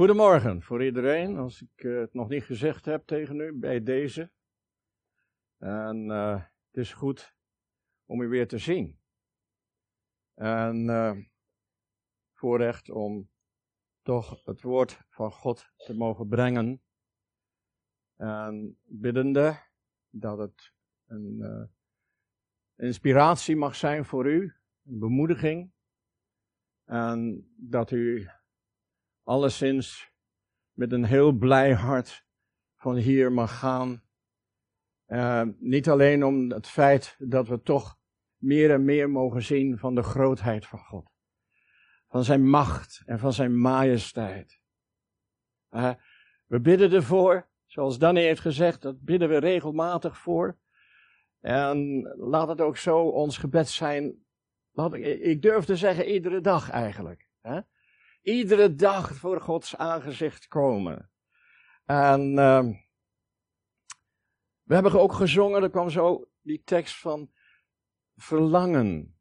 [0.00, 4.30] Goedemorgen voor iedereen, als ik uh, het nog niet gezegd heb tegen u bij deze.
[5.58, 7.34] En uh, het is goed
[8.04, 9.00] om u weer te zien.
[10.34, 11.16] En uh,
[12.32, 13.30] voorrecht om
[14.02, 16.82] toch het woord van God te mogen brengen.
[18.16, 19.58] En biddende
[20.10, 20.72] dat het
[21.06, 21.70] een
[22.76, 24.54] inspiratie mag zijn voor u,
[24.84, 25.72] een bemoediging.
[26.84, 28.30] En dat u
[29.22, 30.12] alleszins
[30.72, 32.24] met een heel blij hart
[32.76, 34.02] van hier mag gaan.
[35.06, 37.98] Uh, niet alleen om het feit dat we toch
[38.36, 41.10] meer en meer mogen zien van de grootheid van God.
[42.08, 44.60] Van zijn macht en van zijn majesteit.
[45.70, 45.94] Uh,
[46.46, 50.58] we bidden ervoor, zoals Danny heeft gezegd, dat bidden we regelmatig voor.
[51.40, 54.24] En laat het ook zo ons gebed zijn.
[55.00, 57.28] Ik durf te zeggen, iedere dag eigenlijk.
[57.40, 57.60] Hè?
[58.20, 61.10] Iedere dag voor Gods aangezicht komen.
[61.84, 62.64] En uh,
[64.62, 67.30] we hebben ook gezongen, er kwam zo die tekst van
[68.16, 69.20] verlangen.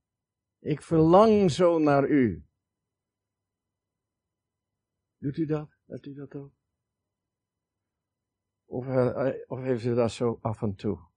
[0.60, 2.46] Ik verlang zo naar u.
[5.18, 5.78] Doet u dat?
[5.86, 6.54] Doet u dat ook?
[8.66, 11.08] Of, uh, of heeft u dat zo af en toe?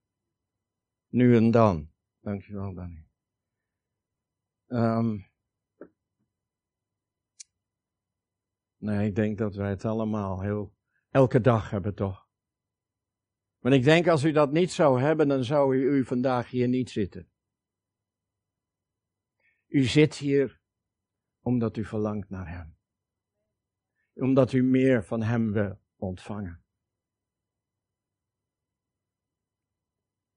[1.08, 1.90] Nu en dan.
[2.20, 3.06] Dankjewel, Danny.
[4.66, 5.31] Um,
[8.82, 10.74] Nee, ik denk dat wij het allemaal heel,
[11.10, 12.28] elke dag hebben toch.
[13.58, 16.68] Maar ik denk als u dat niet zou hebben, dan zou u, u vandaag hier
[16.68, 17.30] niet zitten.
[19.66, 20.60] U zit hier
[21.40, 22.76] omdat u verlangt naar Hem.
[24.14, 26.64] Omdat u meer van Hem wil ontvangen.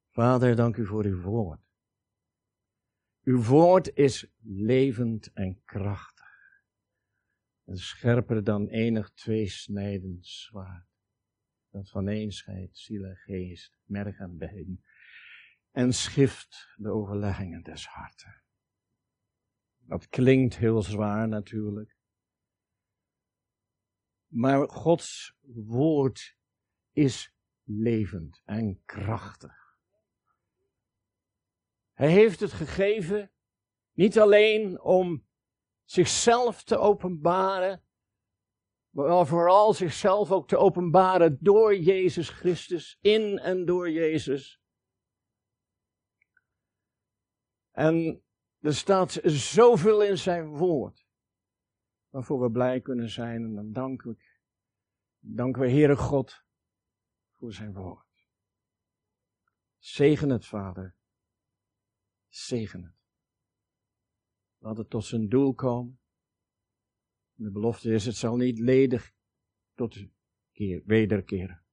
[0.09, 1.61] Vader, dank u voor uw woord.
[3.23, 6.14] Uw woord is levend en krachtig
[7.65, 10.87] en scherper dan enig tweesnijdend zwaard,
[11.69, 14.83] dat van een scheidt ziel en geest, merg en been,
[15.71, 18.43] en schift de overleggingen des harten.
[19.77, 21.97] Dat klinkt heel zwaar natuurlijk.
[24.27, 25.35] Maar Gods
[25.65, 26.37] woord
[26.91, 29.77] is levend en krachtig.
[31.93, 33.31] Hij heeft het gegeven
[33.93, 35.24] niet alleen om
[35.85, 37.83] zichzelf te openbaren,
[38.89, 44.61] maar vooral zichzelf ook te openbaren door Jezus Christus, in en door Jezus.
[47.71, 48.23] En
[48.59, 51.05] er staat zoveel in zijn woord,
[52.09, 53.43] waarvoor we blij kunnen zijn.
[53.43, 54.23] En dan danken we,
[55.19, 56.43] danken we Heere God
[57.37, 58.03] voor zijn woord.
[59.77, 60.95] Zegen het, Vader.
[62.27, 63.04] Zegen het.
[64.65, 65.99] Laat het tot zijn doel komen.
[67.33, 69.13] De belofte is, het zal niet ledig
[69.73, 70.05] tot
[70.51, 71.63] keer, wederkeren.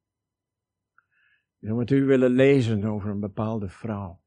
[1.59, 4.23] Ik zou met u willen lezen over een bepaalde vrouw.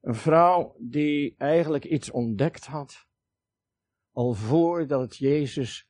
[0.00, 3.08] Een vrouw die eigenlijk iets ontdekt had,
[4.10, 5.88] al voordat Jezus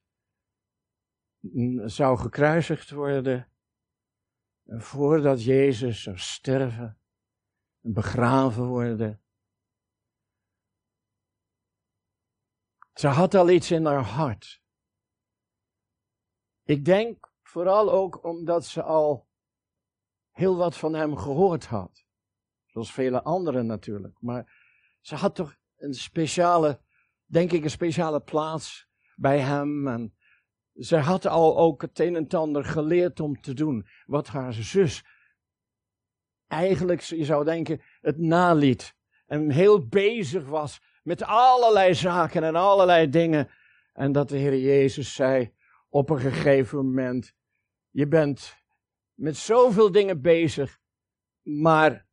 [1.85, 3.50] zou gekruisigd worden,
[4.65, 6.99] en voordat Jezus zou sterven
[7.81, 9.23] en begraven worden,
[12.98, 14.62] Ze had al iets in haar hart.
[16.64, 19.28] Ik denk vooral ook omdat ze al
[20.31, 22.04] heel wat van hem gehoord had.
[22.66, 24.16] Zoals vele anderen natuurlijk.
[24.20, 24.62] Maar
[25.00, 26.81] ze had toch een speciale,
[27.25, 29.88] denk ik, een speciale plaats bij hem.
[29.88, 30.16] En
[30.75, 33.87] ze had al ook het een en ander geleerd om te doen.
[34.06, 35.04] Wat haar zus
[36.47, 38.97] eigenlijk, je zou denken, het naliet.
[39.26, 43.50] En heel bezig was met allerlei zaken en allerlei dingen.
[43.92, 45.54] En dat de Heer Jezus zei
[45.88, 47.34] op een gegeven moment:
[47.91, 48.56] Je bent
[49.14, 50.78] met zoveel dingen bezig,
[51.42, 52.06] maar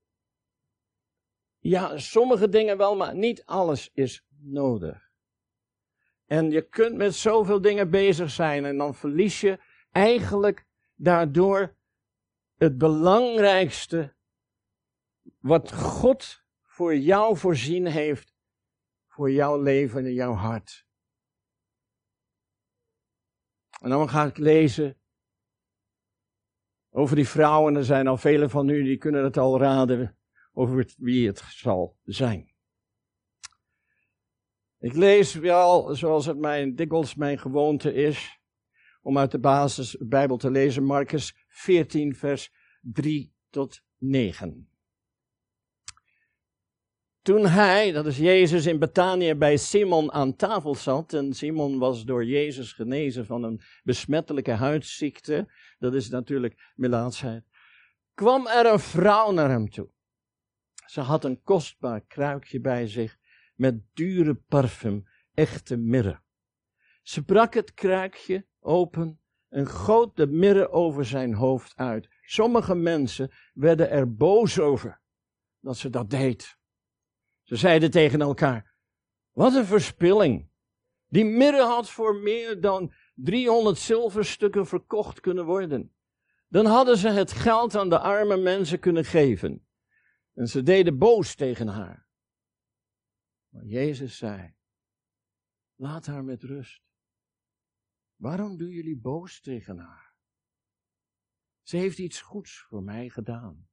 [1.60, 5.10] ja, sommige dingen wel, maar niet alles is nodig.
[6.26, 9.60] En je kunt met zoveel dingen bezig zijn en dan verlies je
[9.92, 10.66] eigenlijk
[10.96, 11.76] daardoor
[12.56, 14.16] het belangrijkste
[15.40, 18.35] wat God voor jou voorzien heeft
[19.16, 20.86] voor jouw leven en jouw hart.
[23.82, 24.98] En dan ga ik lezen
[26.90, 27.76] over die vrouwen.
[27.76, 30.18] Er zijn al velen van u die kunnen het al raden
[30.54, 32.54] over wie het zal zijn.
[34.80, 38.40] Ik lees wel, zoals het mijn, dikwijls mijn gewoonte is,
[39.02, 44.75] om uit de basis Bijbel te lezen, Marcus 14, vers 3 tot 9.
[47.26, 52.04] Toen hij, dat is Jezus in Betanië, bij Simon aan tafel zat, en Simon was
[52.04, 57.44] door Jezus genezen van een besmettelijke huidziekte, dat is natuurlijk melaatsheid,
[58.14, 59.90] kwam er een vrouw naar hem toe.
[60.86, 63.18] Ze had een kostbaar kruikje bij zich
[63.56, 66.20] met dure parfum, echte mirre.
[67.02, 69.20] Ze brak het kruikje open
[69.50, 72.10] en goot de mirre over zijn hoofd uit.
[72.22, 75.02] Sommige mensen werden er boos over
[75.60, 76.64] dat ze dat deed.
[77.46, 78.76] Ze zeiden tegen elkaar:
[79.32, 80.50] Wat een verspilling.
[81.08, 85.96] Die mirre had voor meer dan 300 zilverstukken verkocht kunnen worden.
[86.48, 89.68] Dan hadden ze het geld aan de arme mensen kunnen geven.
[90.34, 92.08] En ze deden boos tegen haar.
[93.50, 94.56] Maar Jezus zei:
[95.76, 96.84] Laat haar met rust.
[98.16, 100.16] Waarom doen jullie boos tegen haar?
[101.62, 103.68] Ze heeft iets goeds voor mij gedaan.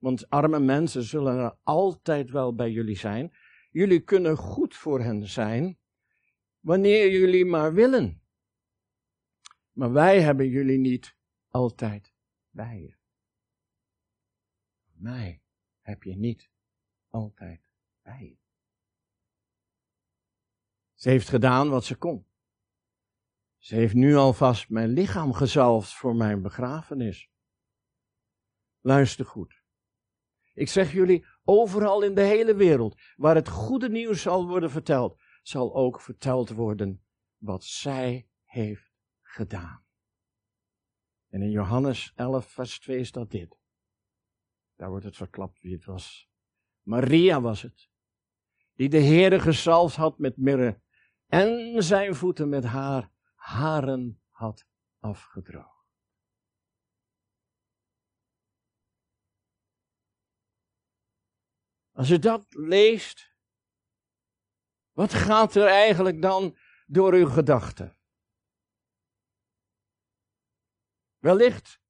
[0.00, 3.32] Want arme mensen zullen er altijd wel bij jullie zijn.
[3.70, 5.78] Jullie kunnen goed voor hen zijn,
[6.60, 8.22] wanneer jullie maar willen.
[9.72, 11.16] Maar wij hebben jullie niet
[11.48, 12.12] altijd
[12.50, 12.96] bij je.
[14.92, 15.42] Mij
[15.80, 16.50] heb je niet
[17.08, 17.60] altijd
[18.02, 18.38] bij je.
[20.94, 22.26] Ze heeft gedaan wat ze kon.
[23.58, 27.30] Ze heeft nu alvast mijn lichaam gezalfd voor mijn begrafenis.
[28.80, 29.59] Luister goed.
[30.60, 35.20] Ik zeg jullie, overal in de hele wereld, waar het goede nieuws zal worden verteld,
[35.42, 37.04] zal ook verteld worden
[37.36, 38.92] wat zij heeft
[39.22, 39.84] gedaan.
[41.28, 43.58] En in Johannes 11, vers 2 staat dit.
[44.76, 46.30] Daar wordt het verklapt wie het was.
[46.82, 47.88] Maria was het,
[48.74, 50.80] die de Heere gezalfd had met mirre
[51.26, 54.66] en zijn voeten met haar haren had
[54.98, 55.79] afgedroogd.
[62.00, 63.34] Als je dat leest,
[64.92, 66.56] wat gaat er eigenlijk dan
[66.86, 67.98] door uw gedachten?
[71.18, 71.80] Wellicht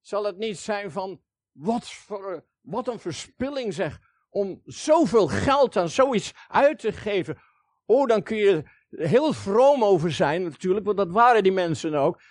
[0.00, 1.22] zal het niet zijn van,
[1.52, 7.40] wat, voor, wat een verspilling zeg, om zoveel geld aan zoiets uit te geven.
[7.84, 12.22] Oh, dan kun je heel vroom over zijn natuurlijk, want dat waren die mensen ook.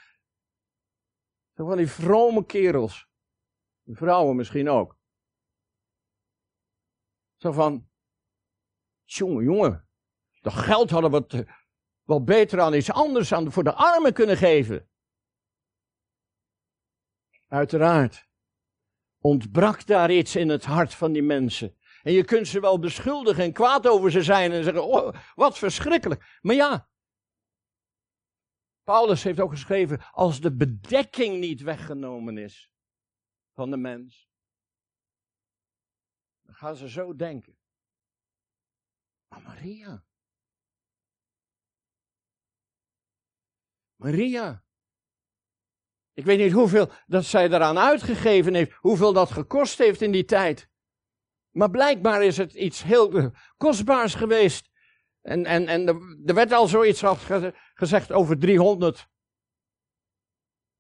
[1.54, 3.08] Van die vrome kerels.
[3.86, 4.97] Vrouwen misschien ook.
[7.38, 7.90] Zo van,
[9.04, 9.90] jongen, jongen,
[10.42, 11.48] dat geld hadden we het
[12.04, 14.90] wel beter aan iets anders aan voor de armen kunnen geven.
[17.48, 18.28] Uiteraard
[19.20, 21.78] ontbrak daar iets in het hart van die mensen.
[22.04, 25.58] En je kunt ze wel beschuldigen en kwaad over ze zijn en zeggen, oh, wat
[25.58, 26.40] verschrikkelijk.
[26.42, 26.90] Maar ja,
[28.84, 32.72] Paulus heeft ook geschreven, als de bedekking niet weggenomen is
[33.54, 34.27] van de mens,
[36.58, 37.58] gaan ze zo denken.
[39.28, 40.06] Maar Maria.
[43.96, 44.64] Maria.
[46.14, 50.26] Ik weet niet hoeveel dat zij eraan uitgegeven heeft, hoeveel dat gekost heeft in die
[50.26, 50.70] tijd.
[51.50, 54.70] Maar blijkbaar is het iets heel kostbaars geweest.
[55.22, 55.88] En, en, en
[56.26, 57.04] er werd al zoiets
[57.74, 59.08] gezegd over 300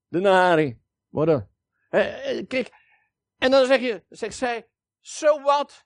[0.07, 0.81] denari.
[1.07, 1.51] Worden.
[1.89, 2.69] Eh, eh, kijk,
[3.38, 4.69] en dan zeg je, zegt zij,
[5.07, 5.86] so wat?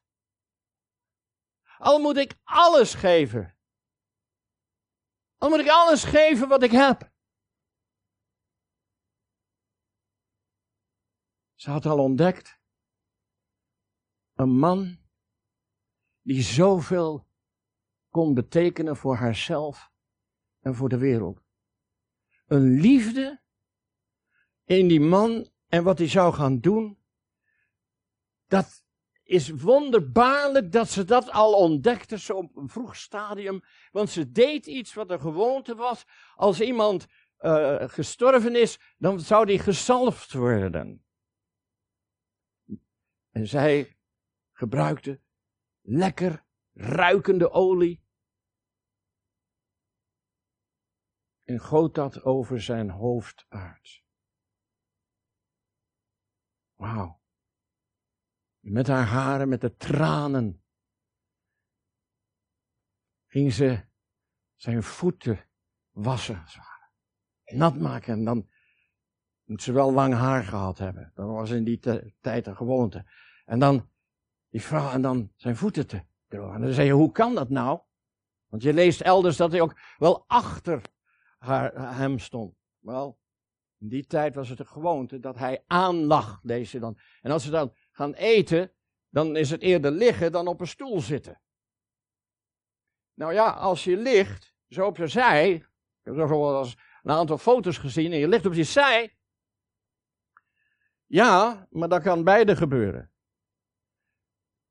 [1.78, 3.58] Al moet ik alles geven.
[5.38, 7.12] Al moet ik alles geven wat ik heb.
[11.54, 12.60] Ze had al ontdekt
[14.34, 15.00] een man
[16.22, 17.28] die zoveel
[18.10, 19.92] kon betekenen voor haarzelf
[20.60, 21.44] en voor de wereld.
[22.46, 23.42] Een liefde
[24.64, 27.04] in die man en wat hij zou gaan doen,
[28.48, 28.84] dat
[29.32, 33.62] is wonderbaarlijk dat ze dat al ontdekte, zo op een vroeg stadium.
[33.92, 36.06] Want ze deed iets wat een gewoonte was.
[36.36, 37.08] Als iemand
[37.40, 41.06] uh, gestorven is, dan zou die gezalfd worden.
[43.30, 43.98] En zij
[44.52, 45.22] gebruikte
[45.82, 48.04] lekker ruikende olie.
[51.44, 54.04] En goot dat over zijn hoofd uit.
[56.76, 57.21] Wauw.
[58.62, 60.64] Met haar haren, met de tranen,
[63.28, 63.86] ging ze
[64.56, 65.46] zijn voeten
[65.90, 66.44] wassen.
[67.46, 68.50] Nat maken en dan
[69.44, 71.12] moet ze wel lang haar gehad hebben.
[71.16, 71.80] Dat was in die
[72.22, 73.06] tijd een gewoonte.
[73.46, 73.90] En dan
[74.50, 76.56] die vrouw en dan zijn voeten te drogen.
[76.56, 77.80] En dan zei je, hoe kan dat nou?
[78.48, 80.82] Want je leest elders dat hij ook wel achter
[81.38, 82.56] haar, hem stond.
[82.80, 83.20] Wel,
[83.78, 86.98] in die tijd was het een gewoonte dat hij aanlag, deze dan.
[87.22, 88.74] En als ze dan gaan eten,
[89.10, 91.42] dan is het eerder liggen dan op een stoel zitten.
[93.14, 95.68] Nou ja, als je ligt, zo op je zij, ik
[96.02, 99.18] heb zo wel eens een aantal foto's gezien, en je ligt op je zij.
[101.06, 103.12] Ja, maar dat kan beide gebeuren.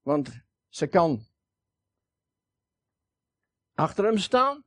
[0.00, 1.26] Want ze kan
[3.74, 4.64] achter hem staan.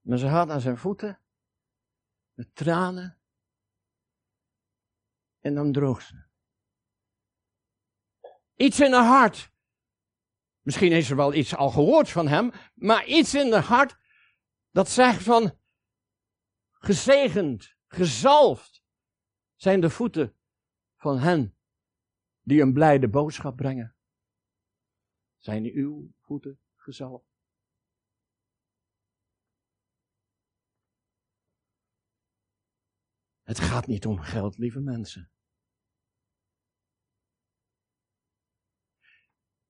[0.00, 1.20] Maar ze had aan zijn voeten,
[2.32, 3.23] met tranen.
[5.44, 6.24] En dan droogt ze.
[8.54, 9.52] Iets in haar hart.
[10.60, 13.96] Misschien heeft ze wel iets al gehoord van hem, maar iets in haar hart
[14.70, 15.58] dat zegt van
[16.72, 18.84] gezegend, gezalfd
[19.54, 20.36] zijn de voeten
[20.96, 21.56] van hen
[22.40, 23.96] die een blijde boodschap brengen.
[25.38, 27.32] Zijn uw voeten gezalfd?
[33.42, 35.33] Het gaat niet om geld, lieve mensen.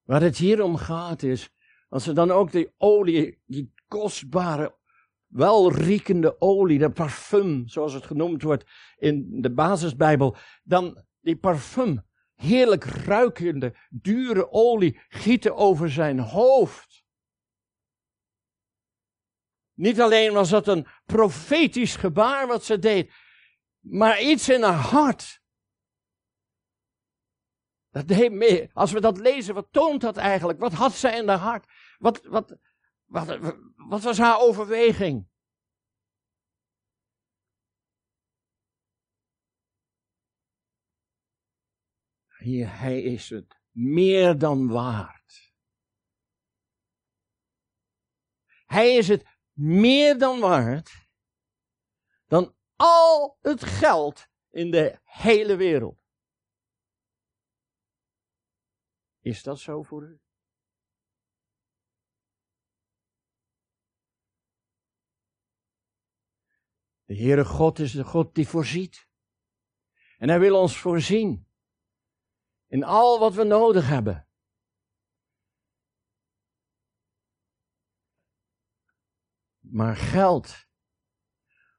[0.04, 1.50] Waar het hier om gaat is,
[1.88, 4.76] als we dan ook die olie, die kostbare,
[5.26, 8.64] welriekende olie, de parfum, zoals het genoemd wordt
[8.96, 12.02] in de basisbijbel, dan die parfum,
[12.34, 17.04] heerlijk ruikende, dure olie, gieten over zijn hoofd.
[19.75, 23.12] Niet alleen was dat een profetisch gebaar wat ze deed,
[23.80, 25.42] maar iets in haar hart.
[27.94, 28.70] Dat.
[28.72, 30.58] Als we dat lezen, wat toont dat eigenlijk?
[30.58, 31.70] Wat had zij in haar hart?
[31.98, 32.56] Wat, wat,
[33.04, 35.28] wat, was haar overweging?
[42.64, 45.52] Hij is het meer dan waard.
[48.66, 51.08] Hij is het meer dan waard
[52.26, 56.03] dan al het geld in de hele wereld.
[59.25, 60.21] Is dat zo voor u?
[67.04, 69.09] De Heere God is de God die voorziet.
[70.19, 71.49] En Hij wil ons voorzien
[72.66, 74.28] in al wat we nodig hebben.
[79.59, 80.66] Maar geld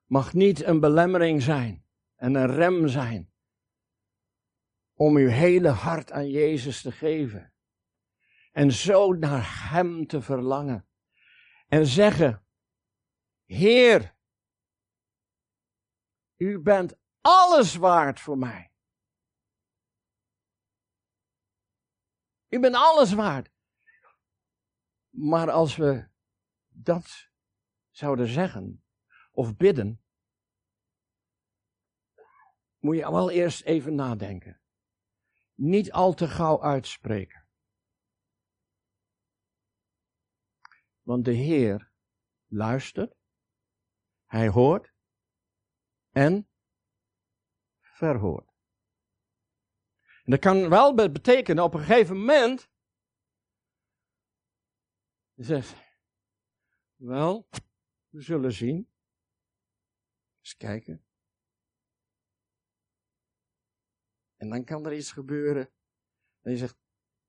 [0.06, 1.86] mag niet een belemmering zijn
[2.16, 3.35] en een rem zijn
[4.96, 7.54] om uw hele hart aan Jezus te geven.
[8.52, 10.88] En zo naar Hem te verlangen.
[11.68, 12.46] En zeggen,
[13.44, 14.16] Heer,
[16.36, 18.72] u bent alles waard voor mij.
[22.48, 23.54] U bent alles waard.
[25.10, 26.08] Maar als we
[26.68, 27.30] dat
[27.90, 28.84] zouden zeggen
[29.32, 30.04] of bidden,
[32.78, 34.60] moet je wel eerst even nadenken
[35.56, 37.48] niet al te gauw uitspreken.
[41.02, 41.92] Want de Heer
[42.46, 43.16] luistert,
[44.26, 44.94] Hij hoort
[46.10, 46.50] en
[47.82, 48.54] verhoort.
[50.24, 52.70] En dat kan wel betekenen op een gegeven moment.
[55.36, 55.76] Zegt,
[56.96, 57.50] wel,
[58.10, 58.90] we zullen zien.
[60.40, 61.05] Eens kijken.
[64.38, 65.70] En dan kan er iets gebeuren.
[66.42, 66.78] En je zegt,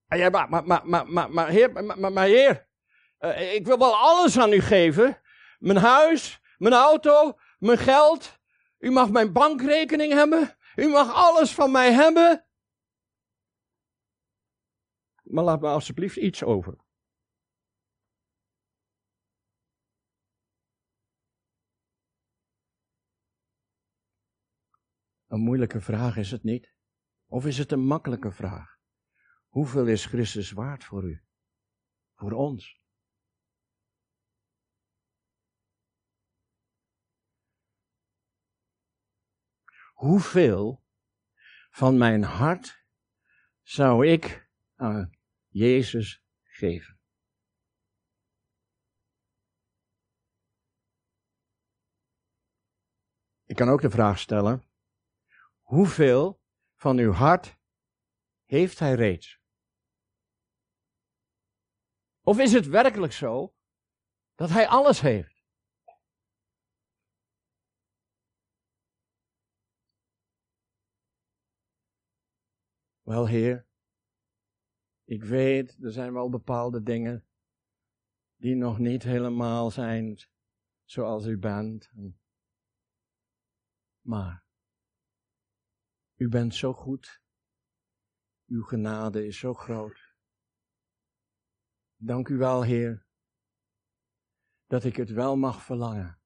[0.09, 2.69] ah, ja, maar, maar, maar, maar, maar, heer, maar, maar, heer,
[3.21, 5.21] uh, ik wil wel alles aan u geven.
[5.59, 8.39] Mijn huis, mijn auto, mijn geld.
[8.79, 10.57] U mag mijn bankrekening hebben.
[10.77, 12.47] U mag alles van mij hebben.
[15.23, 16.85] Maar laat me alsjeblieft iets over.
[25.27, 26.76] Een moeilijke vraag is het niet.
[27.27, 28.79] Of is het een makkelijke vraag?
[29.47, 31.25] Hoeveel is Christus waard voor u?
[32.15, 32.81] Voor ons?
[39.93, 40.85] Hoeveel
[41.71, 42.85] van mijn hart
[43.63, 45.11] zou ik aan
[45.47, 47.01] Jezus geven?
[53.45, 54.69] Ik kan ook de vraag stellen:
[55.61, 56.45] hoeveel
[56.87, 57.59] van uw hart
[58.45, 59.41] heeft hij reeds?
[62.21, 63.55] Of is het werkelijk zo
[64.35, 65.45] dat hij alles heeft?
[73.03, 73.67] Wel, Heer,
[75.05, 77.27] ik weet, er zijn wel bepaalde dingen
[78.37, 80.19] die nog niet helemaal zijn
[80.85, 81.91] zoals u bent.
[84.01, 84.46] Maar
[86.17, 87.21] U bent zo goed.
[88.47, 90.15] Uw genade is zo groot.
[91.97, 93.07] Dank u wel, Heer,
[94.67, 96.21] dat ik het wel mag verlangen.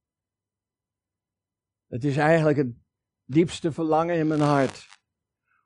[1.87, 2.75] Het is eigenlijk het
[3.25, 4.89] diepste verlangen in mijn hart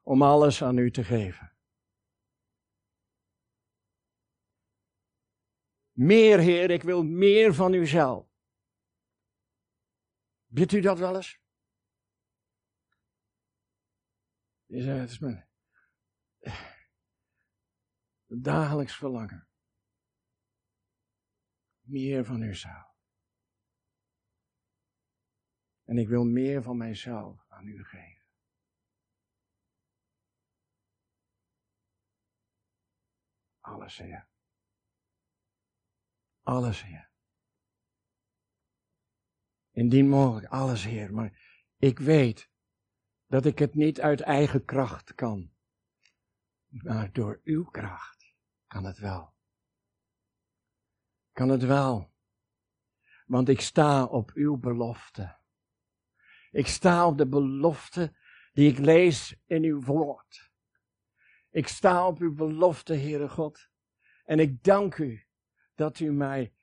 [0.02, 1.56] om alles aan u te geven.
[5.92, 8.26] Meer, Heer, ik wil meer van u zelf.
[10.46, 11.43] Bidt u dat wel eens?
[14.82, 15.48] Het is mijn
[18.26, 19.48] dagelijks verlangen.
[21.80, 22.94] Meer van u zelf.
[25.84, 28.24] En ik wil meer van mijzelf aan u geven.
[33.60, 34.28] Alles, Heer.
[36.42, 37.10] Alles, Heer.
[39.70, 41.12] Indien mogelijk, alles, Heer.
[41.12, 42.52] Maar ik weet
[43.34, 45.50] dat ik het niet uit eigen kracht kan.
[46.68, 48.34] Maar door uw kracht
[48.66, 49.34] kan het wel.
[51.32, 52.12] Kan het wel.
[53.26, 55.36] Want ik sta op uw belofte.
[56.50, 58.16] Ik sta op de belofte
[58.52, 60.52] die ik lees in uw woord.
[61.50, 63.68] Ik sta op uw belofte, Heere God.
[64.24, 65.26] En ik dank u
[65.74, 66.54] dat u mij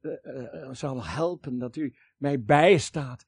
[0.00, 3.26] uh, zal helpen, dat u mij bijstaat.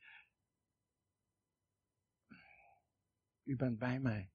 [3.48, 4.30] U bent bij mij.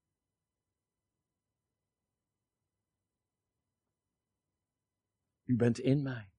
[5.43, 6.31] U bent in mij.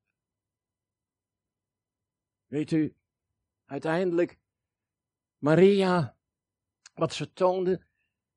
[2.47, 2.97] Weet u,
[3.65, 4.39] uiteindelijk,
[5.39, 6.17] Maria,
[6.95, 7.87] wat ze toonde,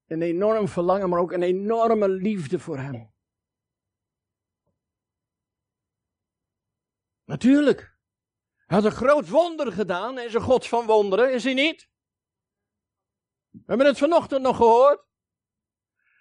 [0.05, 3.13] een enorm verlangen, maar ook een enorme liefde voor hem.
[7.23, 7.97] Natuurlijk.
[8.55, 11.89] Hij had een groot wonder gedaan en een God van wonderen, is hij niet?
[13.57, 15.05] We hebben het vanochtend nog gehoord.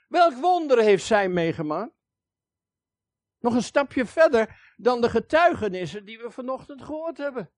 [0.08, 1.94] Welk wonder heeft zij meegemaakt?
[3.38, 7.50] Nog een stapje verder dan de getuigenissen die we vanochtend gehoord hebben.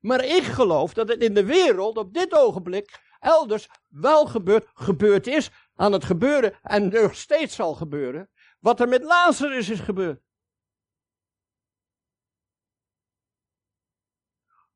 [0.00, 5.26] Maar ik geloof dat het in de wereld op dit ogenblik elders wel gebeurd, gebeurd
[5.26, 8.30] is, aan het gebeuren en nog steeds zal gebeuren.
[8.58, 10.22] Wat er met Lazarus is gebeurd.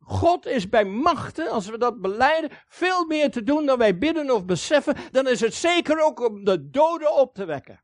[0.05, 4.31] God is bij machten, als we dat beleiden, veel meer te doen dan wij bidden
[4.31, 4.97] of beseffen.
[5.11, 7.83] Dan is het zeker ook om de doden op te wekken.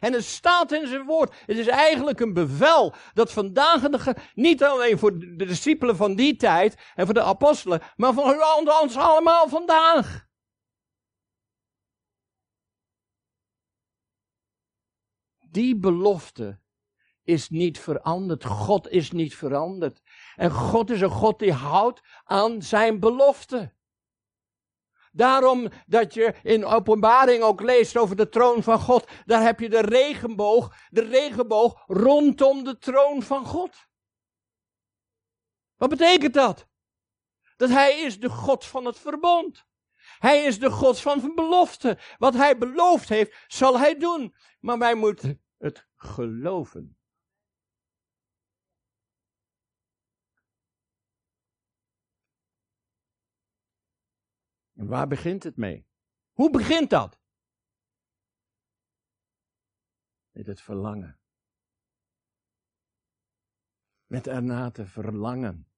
[0.00, 1.34] En het staat in zijn woord.
[1.46, 6.36] Het is eigenlijk een bevel dat vandaag de, niet alleen voor de discipelen van die
[6.36, 8.44] tijd en voor de apostelen, maar voor
[8.82, 10.24] ons allemaal vandaag.
[15.50, 16.60] Die belofte
[17.26, 18.44] is niet veranderd.
[18.44, 20.02] God is niet veranderd.
[20.36, 23.74] En God is een God die houdt aan zijn belofte.
[25.12, 29.10] Daarom dat je in openbaring ook leest over de troon van God.
[29.24, 33.86] Daar heb je de regenboog, de regenboog rondom de troon van God.
[35.76, 36.66] Wat betekent dat?
[37.56, 39.66] Dat hij is de God van het verbond.
[40.18, 41.98] Hij is de God van belofte.
[42.18, 44.34] Wat hij beloofd heeft, zal hij doen.
[44.60, 46.95] Maar wij moeten het geloven.
[54.86, 55.86] Waar begint het mee?
[56.32, 57.20] Hoe begint dat?
[60.30, 61.20] Met het verlangen.
[64.06, 65.70] Met erna te verlangen.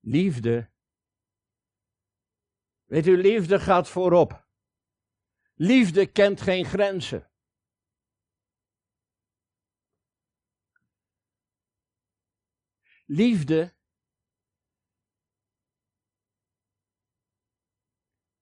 [0.00, 0.70] Liefde.
[2.84, 4.48] Weet u, liefde gaat voorop.
[5.54, 7.30] Liefde kent geen grenzen.
[13.04, 13.75] Liefde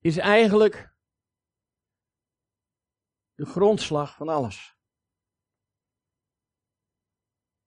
[0.05, 0.95] is eigenlijk
[3.35, 4.79] de grondslag van alles.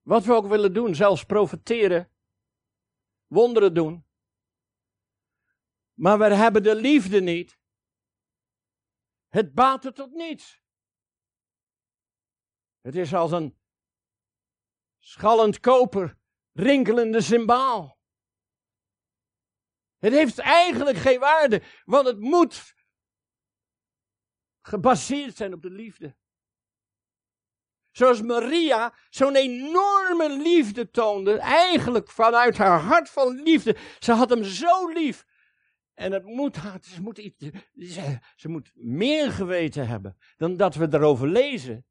[0.02, 2.12] Wat we ook willen doen, zelfs profeteren,
[3.26, 4.08] wonderen doen.
[5.94, 7.60] Maar we hebben de liefde niet.
[9.28, 10.62] Het baat er tot niets.
[12.80, 13.60] Het is als een
[14.98, 16.20] schallend koper,
[16.52, 17.97] rinkelende symbaal.
[20.00, 22.76] Het heeft eigenlijk geen waarde, want het moet
[24.62, 26.16] gebaseerd zijn op de liefde.
[27.92, 33.78] Zoals Maria zo'n enorme liefde toonde, eigenlijk vanuit haar hart van liefde.
[34.00, 35.26] Ze had hem zo lief.
[35.94, 40.88] En het moet, ze, moet iets, ze, ze moet meer geweten hebben dan dat we
[40.92, 41.86] erover lezen.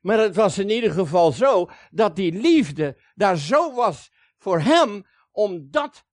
[0.00, 5.06] Maar het was in ieder geval zo dat die liefde daar zo was voor hem
[5.30, 6.04] om dat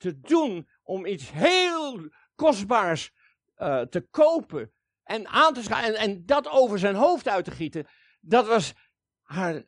[0.00, 3.12] te doen om iets heel kostbaars
[3.56, 7.50] uh, te kopen en aan te schaffen en, en dat over zijn hoofd uit te
[7.50, 7.86] gieten,
[8.20, 8.74] dat was
[9.20, 9.64] haar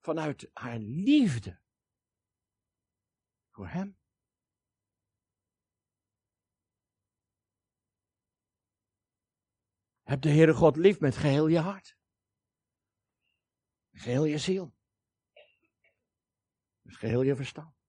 [0.00, 1.60] vanuit haar liefde
[3.50, 3.98] voor hem.
[10.02, 11.96] Heb de Heere God lief met geheel je hart.
[13.92, 14.74] Geheel je ziel.
[16.84, 17.83] Geheel je verstand.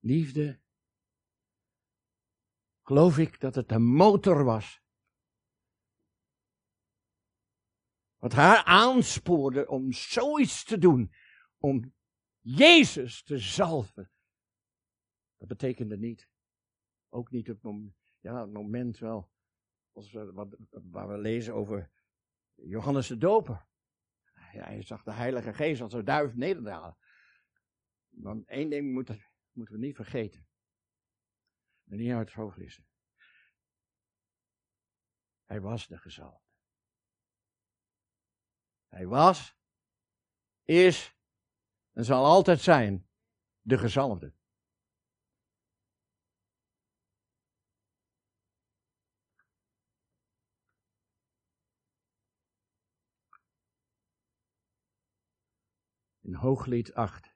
[0.00, 0.60] Liefde.
[2.82, 4.82] Geloof ik dat het de motor was.
[8.16, 11.12] Wat haar aanspoorde om zoiets te doen.
[11.58, 11.94] Om
[12.40, 14.10] Jezus te zalven.
[15.36, 16.28] Dat betekende niet.
[17.08, 19.30] Ook niet het moment ja, het moment wel,
[19.92, 21.90] als we, wat, waar we lezen over
[22.54, 23.66] Johannes de Doper.
[24.32, 26.96] hij zag de Heilige Geest als een duif nederdalen.
[28.08, 30.48] Want één ding moeten, moeten we niet vergeten.
[31.84, 32.86] En niet uit het.
[35.44, 36.48] Hij was de gezalfde.
[38.88, 39.56] Hij was,
[40.62, 41.16] is
[41.92, 43.08] en zal altijd zijn
[43.60, 44.34] de gezalfde.
[56.20, 57.29] In Hooglied 8,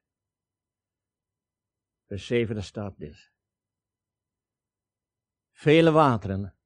[2.14, 3.32] vers 7, staat dit.
[5.52, 6.56] Vele wateren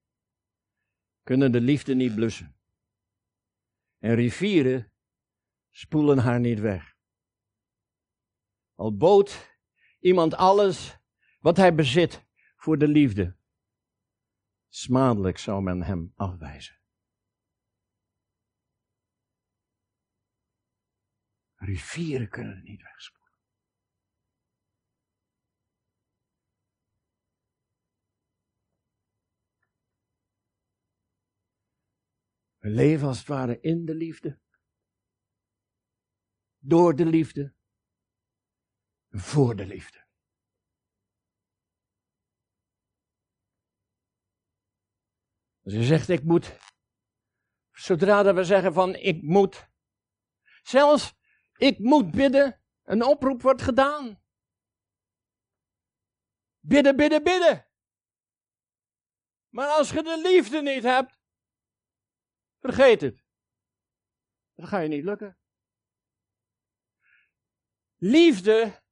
[1.22, 2.56] kunnen de liefde niet blussen.
[3.98, 4.92] En rivieren
[5.70, 6.96] spoelen haar niet weg.
[8.74, 9.58] Al bood
[9.98, 10.98] iemand alles
[11.40, 13.36] wat hij bezit voor de liefde,
[14.68, 16.76] smadelijk zou men hem afwijzen.
[21.54, 23.17] Rivieren kunnen niet wegspoelen.
[32.58, 34.38] We leven als het ware in de liefde.
[36.58, 37.54] Door de liefde.
[39.10, 40.06] Voor de liefde.
[45.62, 46.56] Als je zegt ik moet,
[47.70, 49.68] zodra dat we zeggen van ik moet,
[50.62, 51.14] zelfs
[51.56, 52.62] ik moet bidden.
[52.82, 54.22] Een oproep wordt gedaan.
[56.60, 57.66] Bidden, bidden, bidden.
[59.48, 61.17] Maar als je de liefde niet hebt,
[62.72, 63.24] vergeet het.
[64.54, 65.38] Dat ga je niet lukken.
[67.96, 68.82] Liefde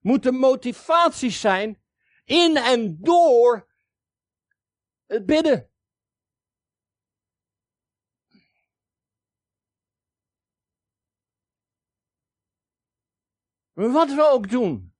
[0.00, 1.82] moet de motivatie zijn
[2.24, 3.74] in en door
[5.06, 5.70] het bidden.
[13.72, 14.94] Wat we ook doen.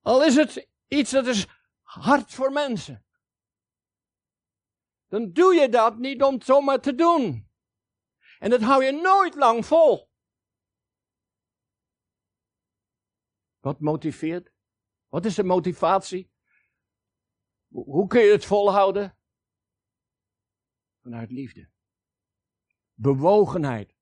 [0.00, 1.46] Al is het iets dat is
[1.82, 3.04] hard voor mensen.
[5.10, 7.48] Dan doe je dat niet om het zomaar te doen.
[8.38, 10.10] En dat hou je nooit lang vol.
[13.58, 14.52] Wat motiveert?
[15.08, 16.32] Wat is de motivatie?
[17.68, 19.18] Hoe kun je het volhouden?
[21.02, 21.70] Vanuit liefde.
[22.94, 23.96] Bewogenheid.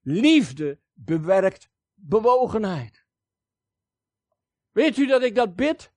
[0.00, 3.06] Liefde bewerkt bewogenheid.
[4.70, 5.92] Weet u dat ik dat bid?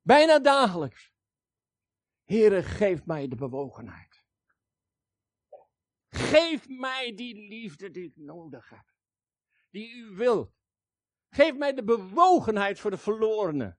[0.00, 1.15] Bijna dagelijks.
[2.26, 4.24] Heere, geef mij de bewogenheid.
[6.08, 8.94] Geef mij die liefde die ik nodig heb.
[9.70, 10.54] Die u wilt.
[11.28, 13.78] Geef mij de bewogenheid voor de verlorenen.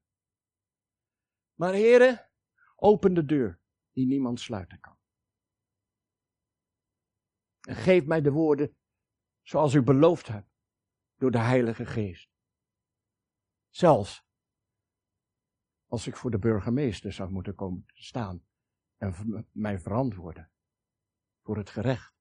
[1.54, 2.30] Maar Heere,
[2.76, 3.60] open de deur
[3.92, 4.98] die niemand sluiten kan.
[7.60, 8.78] En geef mij de woorden
[9.42, 10.50] zoals u beloofd hebt,
[11.16, 12.30] door de Heilige Geest.
[13.70, 14.27] Zelfs
[15.88, 18.46] als ik voor de burgemeester zou moeten komen staan
[18.98, 20.52] en mij verantwoorden
[21.42, 22.16] voor het gerecht.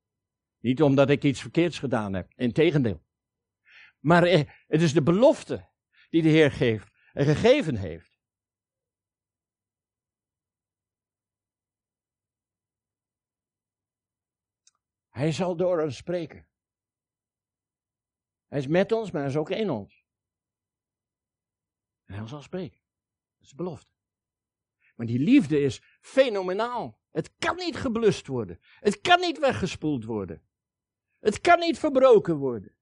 [0.58, 3.04] Niet omdat ik iets verkeerds gedaan heb, integendeel.
[3.98, 5.68] Maar eh, het is de belofte
[6.10, 8.14] die de Heer geeft en gegeven heeft.
[15.08, 16.48] Hij zal door ons spreken.
[18.46, 20.04] Hij is met ons, maar hij is ook in ons.
[22.04, 22.85] En hij zal spreken.
[23.46, 23.90] Is belofte.
[24.94, 27.00] Maar die liefde is fenomenaal.
[27.10, 28.60] Het kan niet geblust worden.
[28.60, 30.42] Het kan niet weggespoeld worden.
[31.18, 32.76] Het kan niet verbroken worden.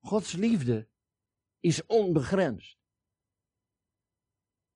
[0.00, 0.88] Gods liefde
[1.60, 2.78] is onbegrensd.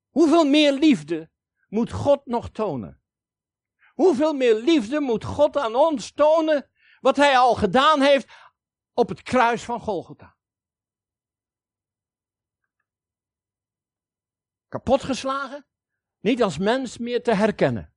[0.08, 1.30] Hoeveel meer liefde
[1.68, 3.02] moet God nog tonen?
[3.94, 8.32] Hoeveel meer liefde moet God aan ons tonen wat hij al gedaan heeft
[8.92, 10.31] op het kruis van Golgotha.
[14.72, 15.66] Kapotgeslagen,
[16.20, 17.94] niet als mens meer te herkennen.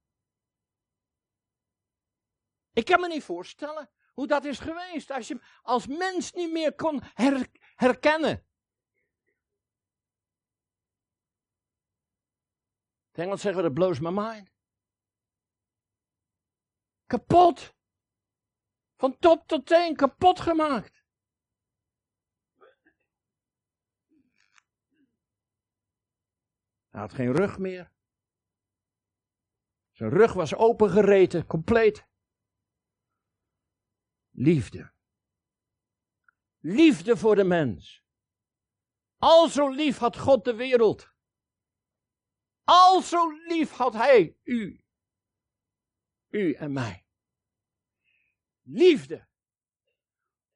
[2.74, 6.76] Ik kan me niet voorstellen hoe dat is geweest als je als mens niet meer
[6.76, 7.02] kon
[7.76, 8.48] herkennen.
[13.08, 14.52] Het Engels zeggen we, dat blows my mind.
[17.06, 17.76] Kapot.
[18.96, 21.05] Van top tot teen kapot gemaakt.
[26.96, 27.92] Hij had geen rug meer.
[29.92, 32.08] Zijn rug was opengereten, compleet.
[34.30, 34.92] Liefde.
[36.60, 38.04] Liefde voor de mens.
[39.18, 41.14] Al zo lief had God de wereld.
[42.64, 44.84] Al zo lief had Hij u.
[46.30, 47.06] U en mij.
[48.62, 49.28] Liefde.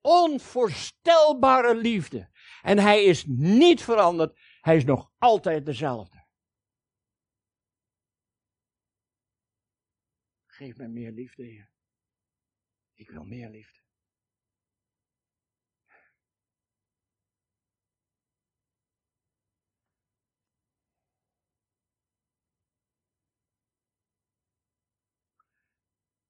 [0.02, 2.30] Onvoorstelbare liefde.
[2.62, 4.40] En Hij is niet veranderd.
[4.62, 6.19] Hij is nog altijd dezelfde.
[10.60, 11.68] Geef mij meer liefde.
[12.94, 13.80] Ik wil meer liefde.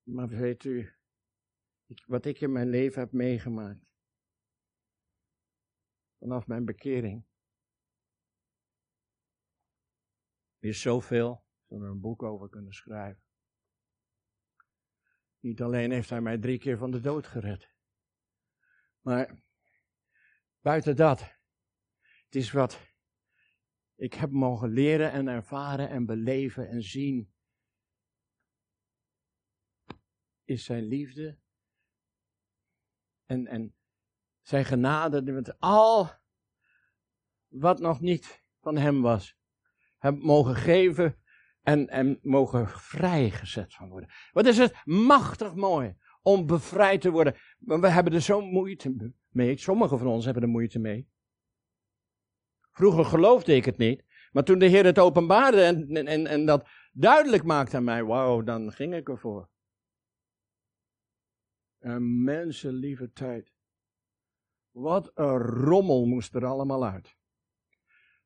[0.03, 0.93] Maar weet u,
[2.05, 3.85] wat ik in mijn leven heb meegemaakt,
[6.17, 7.25] vanaf mijn bekering,
[10.59, 13.28] is zoveel, zou er een boek over kunnen schrijven.
[15.39, 17.71] Niet alleen heeft hij mij drie keer van de dood gered.
[19.01, 19.43] Maar
[20.61, 21.19] buiten dat,
[22.25, 22.87] het is wat
[23.95, 27.33] ik heb mogen leren en ervaren en beleven en zien.
[30.43, 31.39] Is zijn liefde
[33.25, 33.75] en, en
[34.41, 36.09] zijn genade met al
[37.47, 39.37] wat nog niet van hem was,
[39.97, 41.18] heb mogen geven
[41.69, 44.09] en, en mogen vrijgezet van worden.
[44.31, 47.35] Wat is het machtig mooi om bevrijd te worden.
[47.57, 49.57] We hebben er zo moeite mee.
[49.57, 51.07] Sommigen van ons hebben er moeite mee.
[52.71, 54.03] Vroeger geloofde ik het niet.
[54.31, 58.41] Maar toen de Heer het openbaarde en, en, en dat duidelijk maakte aan mij, wauw,
[58.41, 59.49] dan ging ik ervoor.
[61.79, 63.51] Een mensenlieve tijd.
[64.71, 67.17] Wat een rommel moest er allemaal uit.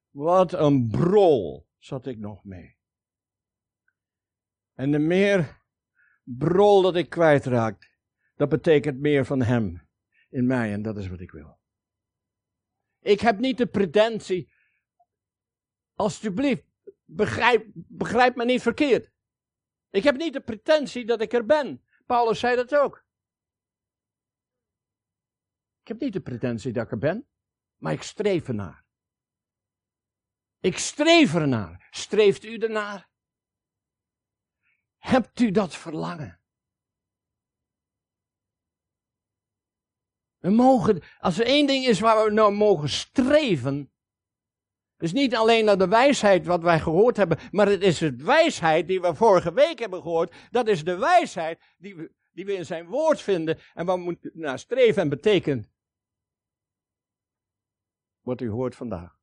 [0.09, 2.81] Wat een brol zat ik nog mee.
[4.73, 5.61] En de meer
[6.23, 7.91] brol dat ik kwijtraak,
[8.35, 9.87] dat betekent meer van Hem
[10.29, 11.59] in mij en dat is wat ik wil.
[12.99, 14.51] Ik heb niet de pretentie,
[15.93, 16.63] alsjeblieft,
[17.05, 19.11] begrijp, begrijp me niet verkeerd.
[19.89, 21.83] Ik heb niet de pretentie dat ik er ben.
[22.05, 23.05] Paulus zei dat ook.
[25.81, 27.27] Ik heb niet de pretentie dat ik er ben,
[27.77, 28.85] maar ik streef ernaar.
[30.59, 31.87] Ik streef ernaar.
[31.91, 33.12] Streeft u ernaar?
[35.03, 36.39] Hebt u dat verlangen?
[40.37, 43.91] We mogen, als er één ding is waar we nou mogen streven,
[44.97, 48.87] is niet alleen naar de wijsheid wat wij gehoord hebben, maar het is de wijsheid
[48.87, 50.35] die we vorige week hebben gehoord.
[50.51, 54.03] Dat is de wijsheid die we, die we in zijn woord vinden en waar we
[54.03, 55.69] moeten naar streven en betekent
[58.21, 59.19] wat u hoort vandaag.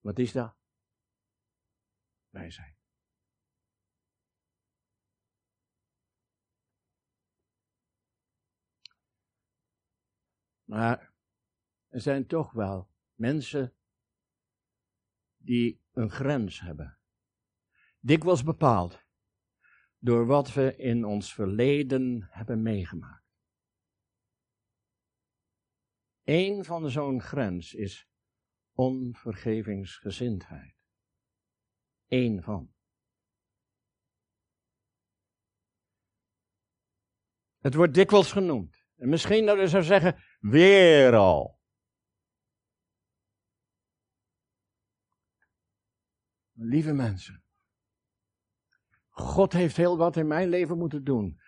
[0.00, 0.54] Wat is dat?
[2.30, 2.77] Wijsheid.
[10.68, 11.12] Maar
[11.88, 13.74] er zijn toch wel mensen
[15.36, 16.98] die een grens hebben.
[17.98, 19.06] Dikwijls bepaald
[19.98, 23.26] door wat we in ons verleden hebben meegemaakt.
[26.22, 28.08] Eén van zo'n grens is
[28.72, 30.76] onvergevingsgezindheid.
[32.06, 32.72] Eén van.
[37.58, 38.76] Het wordt dikwijls genoemd.
[38.96, 41.58] En misschien dat we zou zeggen, Weer al.
[46.52, 47.44] Lieve mensen,
[49.08, 51.40] God heeft heel wat in mijn leven moeten doen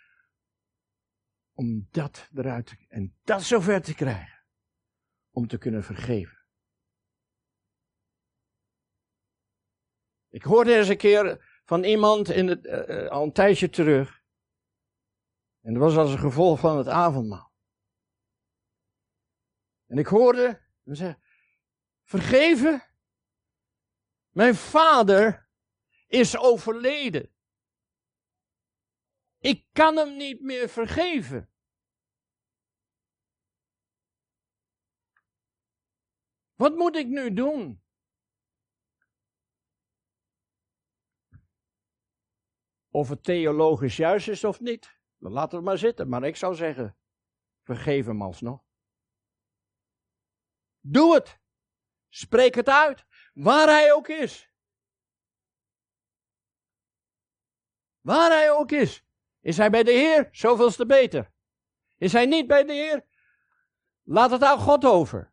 [1.53, 4.45] om dat eruit en dat zover te krijgen,
[5.31, 6.39] om te kunnen vergeven.
[10.29, 14.23] Ik hoorde eens een keer van iemand in het, uh, al een tijdje terug.
[15.61, 17.50] En dat was als een gevolg van het avondmaal.
[19.91, 21.23] En ik hoorde hem zeggen,
[22.03, 22.83] vergeven?
[24.29, 25.49] Mijn vader
[26.07, 27.35] is overleden.
[29.39, 31.51] Ik kan hem niet meer vergeven.
[36.55, 37.83] Wat moet ik nu doen?
[42.91, 46.09] Of het theologisch juist is of niet, dan laat het maar zitten.
[46.09, 46.97] Maar ik zou zeggen,
[47.63, 48.70] vergeef hem alsnog.
[50.81, 51.39] Doe het.
[52.09, 54.51] Spreek het uit, waar hij ook is.
[58.01, 59.05] Waar hij ook is.
[59.41, 61.33] Is hij bij de Heer, zoveel te beter.
[61.97, 63.07] Is hij niet bij de Heer,
[64.03, 65.33] laat het aan God over.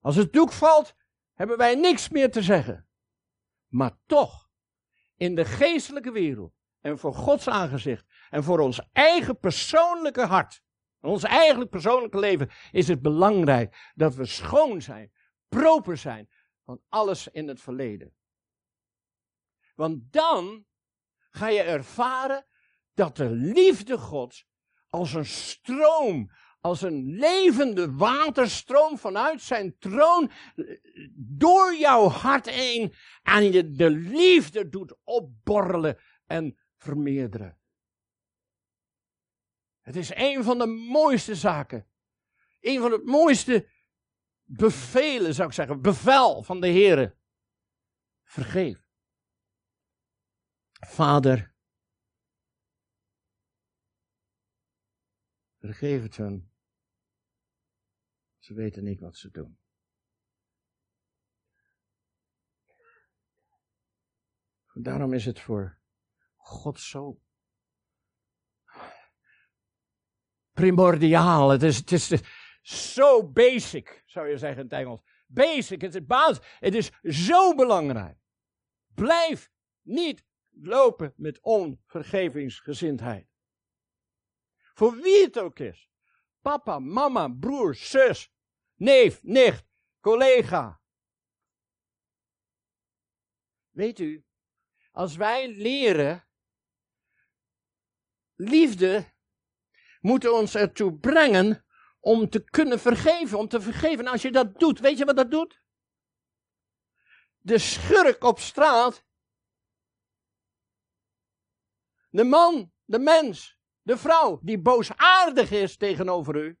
[0.00, 0.94] Als het doek valt,
[1.32, 2.88] hebben wij niks meer te zeggen.
[3.66, 4.50] Maar toch,
[5.16, 10.62] in de geestelijke wereld en voor Gods aangezicht en voor ons eigen persoonlijke hart,
[11.02, 15.12] ons eigen persoonlijke leven, is het belangrijk dat we schoon zijn,
[15.48, 16.28] proper zijn
[16.64, 18.14] van alles in het verleden.
[19.74, 20.64] Want dan
[21.30, 22.46] ga je ervaren
[22.94, 24.46] dat de liefde Gods
[24.88, 30.30] als een stroom, als een levende waterstroom vanuit zijn troon
[31.14, 37.61] door jouw hart heen aan je de liefde doet opborrelen en vermeerderen.
[39.82, 41.86] Het is een van de mooiste zaken.
[42.60, 43.70] Een van de mooiste
[44.42, 47.16] bevelen, zou ik zeggen, bevel van de Heer.
[48.22, 48.80] Vergeef.
[50.86, 51.54] Vader,
[55.58, 56.52] vergeef het hun.
[58.38, 59.58] Ze weten niet wat ze doen.
[64.72, 65.80] Daarom is het voor
[66.36, 67.20] God zo
[70.52, 71.50] primordiaal.
[71.50, 72.10] Het is, het is
[72.62, 75.00] zo basic, zou je zeggen in het Engels.
[75.26, 76.38] Basic, het is basis.
[76.58, 78.18] Het is zo belangrijk.
[78.94, 79.50] Blijf
[79.82, 83.26] niet lopen met onvergevingsgezindheid.
[84.74, 85.90] Voor wie het ook is.
[86.40, 88.32] Papa, mama, broer, zus,
[88.74, 89.64] neef, nicht,
[90.00, 90.80] collega.
[93.70, 94.24] Weet u,
[94.90, 96.28] als wij leren,
[98.34, 99.11] liefde
[100.02, 101.64] moet ons ertoe brengen
[102.00, 104.06] om te kunnen vergeven, om te vergeven.
[104.06, 105.62] als je dat doet, weet je wat dat doet?
[107.38, 109.04] De schurk op straat,
[112.10, 116.58] de man, de mens, de vrouw die boosaardig is tegenover u,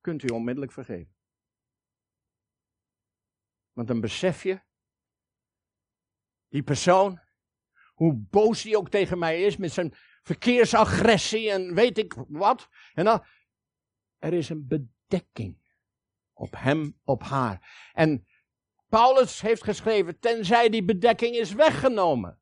[0.00, 1.16] kunt u onmiddellijk vergeven.
[3.72, 4.62] Want dan besef je,
[6.48, 7.20] die persoon,
[7.94, 12.68] hoe boos hij ook tegen mij is met zijn verkeersagressie en weet ik wat.
[12.94, 13.24] En dan,
[14.18, 15.58] er is een bedekking
[16.32, 17.90] op hem, op haar.
[17.92, 18.26] En
[18.88, 22.40] Paulus heeft geschreven, tenzij die bedekking is weggenomen,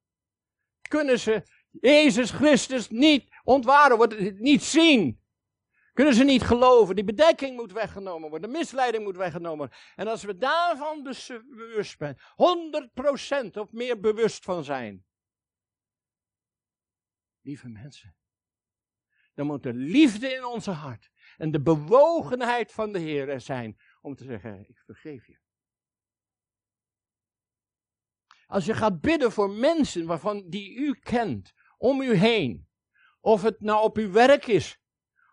[0.89, 1.43] kunnen ze
[1.81, 5.21] Jezus Christus niet ontwaren, niet zien.
[5.93, 6.95] Kunnen ze niet geloven.
[6.95, 8.51] Die bedekking moet weggenomen worden.
[8.51, 9.77] De misleiding moet weggenomen worden.
[9.97, 12.19] En als we daarvan bewust zijn,
[13.47, 15.05] 100% of meer bewust van zijn.
[17.43, 18.17] Lieve mensen.
[19.35, 23.81] Dan moet de liefde in onze hart en de bewogenheid van de Heer er zijn
[24.01, 25.39] om te zeggen, ik vergeef je.
[28.47, 32.69] Als je gaat bidden voor mensen waarvan die u kent, om u heen.
[33.21, 34.81] Of het nou op uw werk is,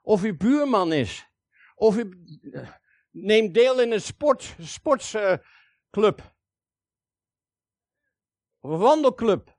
[0.02, 1.28] of uw buurman is,
[1.76, 2.10] of u
[2.52, 2.74] eh,
[3.12, 6.36] neemt deel in een sport, sportsclub.
[8.60, 9.59] of een wandelclub.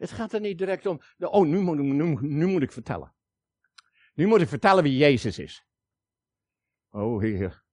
[0.00, 1.78] Het gaat er niet direct om, oh nu moet,
[2.22, 3.14] nu, moet ik vertellen.
[4.14, 5.66] Nu moet ik vertellen wie Jezus is.
[6.90, 7.64] Oh Heer.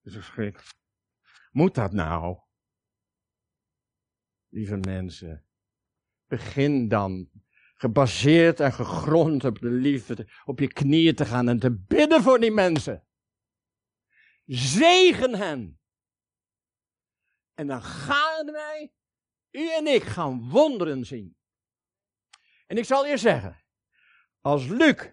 [0.00, 0.62] Dat is gek.
[1.50, 2.38] Moet dat nou?
[4.48, 5.46] Lieve mensen,
[6.26, 7.30] begin dan
[7.74, 12.40] gebaseerd en gegrond op de liefde, op je knieën te gaan en te bidden voor
[12.40, 13.06] die mensen.
[14.46, 15.80] Zegen hen.
[17.54, 18.92] En dan gaan wij,
[19.54, 21.36] u en ik, gaan wonderen zien.
[22.66, 23.64] En ik zal je zeggen,
[24.40, 25.12] als Luc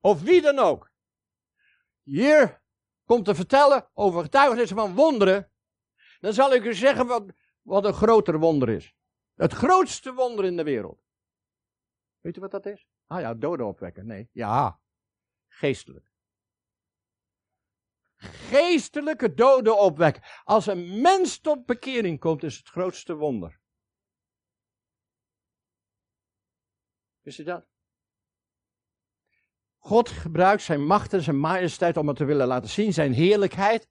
[0.00, 0.92] of wie dan ook
[2.02, 2.62] hier
[3.04, 5.52] komt te vertellen over getuigenissen van wonderen,
[6.20, 8.94] dan zal ik u zeggen wat, wat een groter wonder is.
[9.34, 11.02] Het grootste wonder in de wereld.
[12.20, 12.86] Weet u wat dat is?
[13.06, 14.06] Ah ja, doden opwekken.
[14.06, 14.80] Nee, ja,
[15.48, 16.10] geestelijk.
[18.16, 20.22] Geestelijke doden opwekken.
[20.44, 23.59] Als een mens tot bekering komt, is het grootste wonder.
[27.38, 27.68] U dat?
[29.78, 33.88] God gebruikt zijn macht en zijn majesteit om het te willen laten zien, zijn heerlijkheid.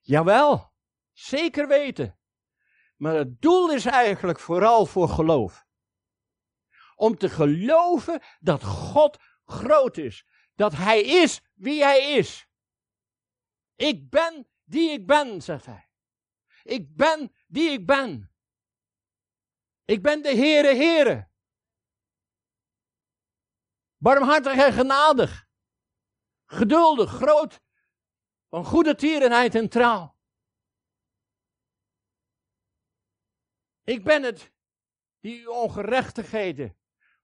[0.00, 0.72] Jawel,
[1.12, 2.18] Zeker weten.
[2.96, 5.66] Maar het doel is eigenlijk vooral voor geloof.
[6.94, 10.26] Om te geloven dat God groot is.
[10.54, 12.46] Dat Hij is wie Hij is.
[13.74, 15.88] Ik ben die ik ben, zegt Hij.
[16.62, 18.32] Ik ben die ik ben.
[19.84, 21.30] Ik ben de Heere Heere.
[24.02, 25.46] Barmhartig en genadig.
[26.44, 27.60] Geduldig, groot.
[28.48, 30.16] Van goede tierenheid en trouw.
[33.82, 34.52] Ik ben het
[35.20, 36.76] die uw ongerechtigheden,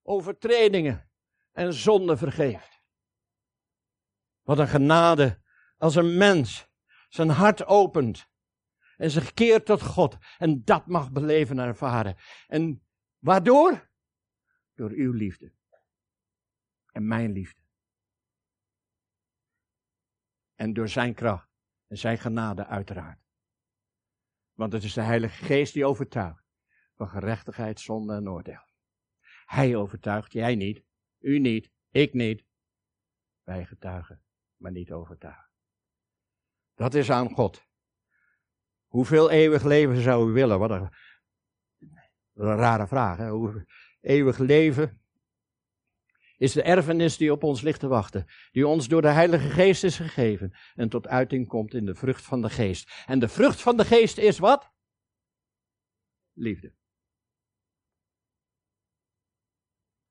[0.03, 1.11] overtredingen
[1.53, 2.83] en zonden vergeeft.
[4.43, 5.43] Wat een genade
[5.77, 6.69] als een mens
[7.09, 8.29] zijn hart opent
[8.97, 12.17] en zich keert tot God en dat mag beleven en ervaren.
[12.47, 13.91] En waardoor?
[14.75, 15.58] Door uw liefde
[16.99, 17.61] en mijn liefde.
[20.55, 21.51] En door zijn kracht
[21.87, 23.21] en zijn genade uiteraard.
[24.53, 26.45] Want het is de Heilige Geest die overtuigt
[26.95, 28.67] van gerechtigheid, zonde en oordeel.
[29.45, 30.85] Hij overtuigt, jij niet,
[31.19, 32.45] u niet, ik niet.
[33.43, 34.23] Wij getuigen,
[34.57, 35.51] maar niet overtuigen.
[36.75, 37.67] Dat is aan God.
[38.87, 40.59] Hoeveel eeuwig leven zou u willen?
[40.59, 40.91] Wat een,
[42.33, 43.17] rare vraag.
[43.17, 43.65] Hè?
[44.01, 45.03] Eeuwig leven
[46.39, 49.85] is de erfenis die op ons ligt te wachten, die ons door de Heilige Geest
[49.85, 53.05] is gegeven en tot uiting komt in de vrucht van de Geest.
[53.07, 54.73] En de vrucht van de Geest is wat?
[56.33, 56.75] Liefde.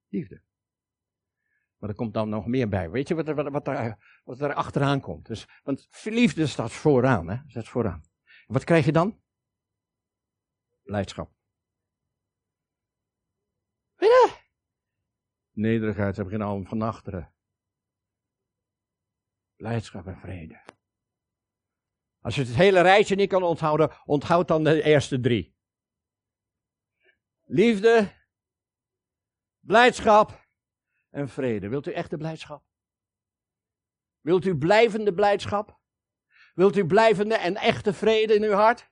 [0.07, 0.45] Liefde.
[1.77, 2.89] Maar er komt dan nog meer bij.
[2.89, 5.25] Weet je wat er, wat, er, wat er achteraan komt?
[5.25, 7.37] Dus, want liefde staat vooraan, hè?
[7.47, 8.03] Staat vooraan.
[8.45, 9.21] Wat krijg je dan?
[10.81, 11.35] Blijdschap.
[15.57, 17.33] Nederigheid heb geen alm van achteren.
[19.55, 20.63] Blijdschap en vrede.
[22.19, 25.55] Als je het hele rijtje niet kan onthouden, onthoud dan de eerste drie.
[27.43, 28.13] Liefde,
[29.59, 30.47] blijdschap
[31.09, 31.67] en vrede.
[31.67, 32.65] Wilt u echte blijdschap?
[34.19, 35.79] Wilt u blijvende blijdschap?
[36.53, 38.91] Wilt u blijvende en echte vrede in uw hart?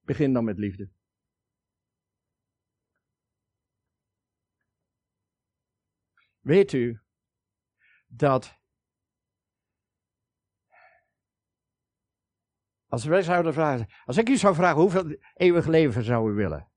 [0.00, 0.92] Begin dan met liefde.
[6.42, 7.00] Weet u
[8.06, 8.60] dat
[12.86, 16.70] als wij zouden vragen, als ik u zou vragen hoeveel eeuwig leven zou u willen?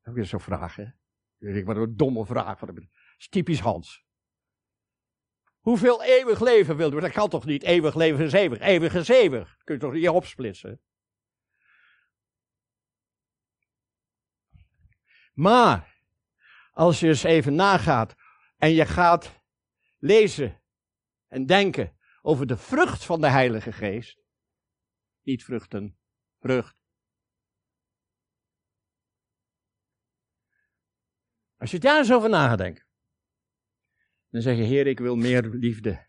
[0.00, 0.86] Heb je zo'n vraag, hè?
[1.38, 2.58] Ik wat een domme vraag.
[2.58, 2.80] Dat
[3.16, 4.04] is typisch Hans.
[5.58, 7.00] Hoeveel eeuwig leven wilt u?
[7.00, 7.62] Dat kan toch niet?
[7.62, 8.60] Eeuwig leven is eeuwig.
[8.60, 9.56] Eeuwig is eeuwig.
[9.64, 10.80] Kun je toch niet opsplitsen?
[15.32, 16.02] Maar,
[16.72, 18.14] als je eens even nagaat
[18.64, 19.40] en je gaat
[19.98, 20.62] lezen
[21.28, 24.22] en denken over de vrucht van de Heilige Geest.
[25.22, 25.98] Niet vruchten,
[26.38, 26.76] vrucht.
[31.56, 32.86] Als je daar eens over nadenkt,
[34.30, 36.06] dan zeg je, Heer, ik wil meer liefde.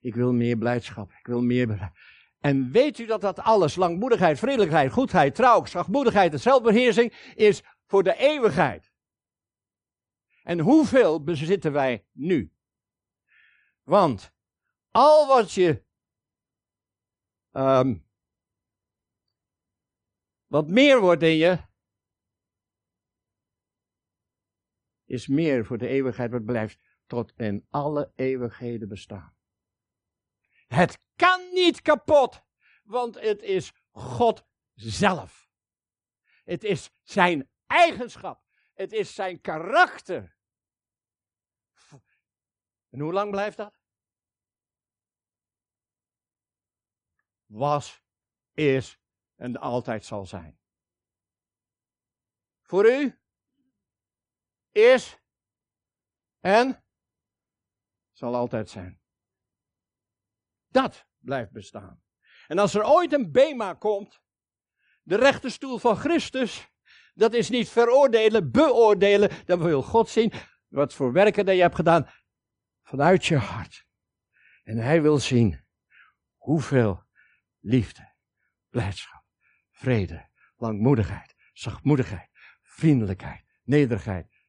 [0.00, 1.10] Ik wil meer blijdschap.
[1.10, 1.92] Ik wil meer.
[2.38, 8.02] En weet u dat dat alles, langmoedigheid, vriendelijkheid, goedheid, trouw, zachtmoedigheid en zelfbeheersing, is voor
[8.02, 8.89] de eeuwigheid.
[10.42, 12.52] En hoeveel bezitten wij nu?
[13.82, 14.32] Want
[14.90, 15.84] al wat je.
[17.52, 18.08] Um,
[20.46, 21.68] wat meer wordt in je.
[25.04, 29.36] Is meer voor de eeuwigheid wat blijft tot in alle eeuwigheden bestaan.
[30.66, 32.42] Het kan niet kapot,
[32.82, 35.50] want het is God zelf.
[36.44, 38.49] Het is zijn eigenschap.
[38.80, 40.36] Het is zijn karakter.
[42.88, 43.80] En hoe lang blijft dat?
[47.46, 48.02] Was,
[48.52, 48.98] is
[49.36, 50.60] en altijd zal zijn.
[52.62, 53.20] Voor u
[54.70, 55.18] is
[56.38, 56.84] en
[58.12, 59.02] zal altijd zijn.
[60.68, 62.02] Dat blijft bestaan.
[62.46, 64.22] En als er ooit een Bema komt,
[65.02, 66.69] de rechterstoel van Christus,
[67.20, 69.30] dat is niet veroordelen, beoordelen.
[69.44, 70.32] Dat wil God zien
[70.68, 72.10] wat voor werken dat je hebt gedaan
[72.82, 73.86] vanuit je hart.
[74.62, 75.64] En hij wil zien
[76.36, 77.04] hoeveel
[77.58, 78.14] liefde,
[78.68, 79.24] blijdschap,
[79.70, 82.28] vrede, langmoedigheid, zachtmoedigheid,
[82.62, 84.44] vriendelijkheid, nederigheid.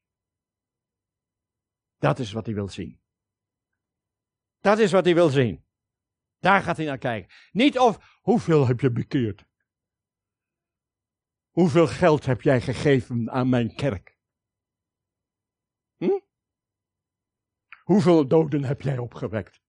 [1.97, 3.01] Dat is wat hij wil zien.
[4.59, 5.65] Dat is wat hij wil zien.
[6.39, 7.35] Daar gaat hij naar kijken.
[7.51, 9.45] Niet of hoeveel heb je bekeerd?
[11.51, 14.17] Hoeveel geld heb jij gegeven aan mijn kerk?
[15.97, 16.19] Hm?
[17.83, 19.61] Hoeveel doden heb jij opgewekt?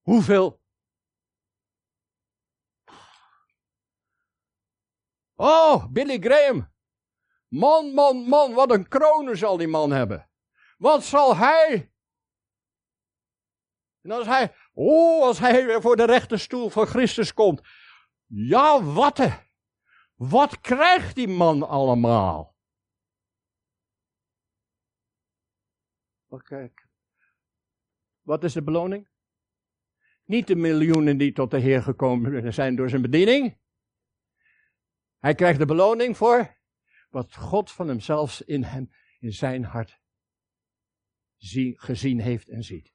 [0.00, 0.60] Hoeveel?
[5.34, 6.70] Oh, Billy Graham.
[7.48, 10.30] Man, man, man, wat een kronen zal die man hebben.
[10.76, 11.92] Wat zal hij?
[14.00, 17.60] En als hij, oh, als hij weer voor de rechterstoel van Christus komt.
[18.26, 19.18] Ja, wat?
[20.28, 22.56] Wat krijgt die man allemaal?
[26.42, 26.88] Kijk,
[28.20, 29.08] wat is de beloning?
[30.24, 33.58] Niet de miljoenen die tot de Heer gekomen zijn door zijn bediening.
[35.18, 36.58] Hij krijgt de beloning voor
[37.10, 40.00] wat God van hemzelf in hem, in zijn hart
[41.36, 42.92] zie, gezien heeft en ziet.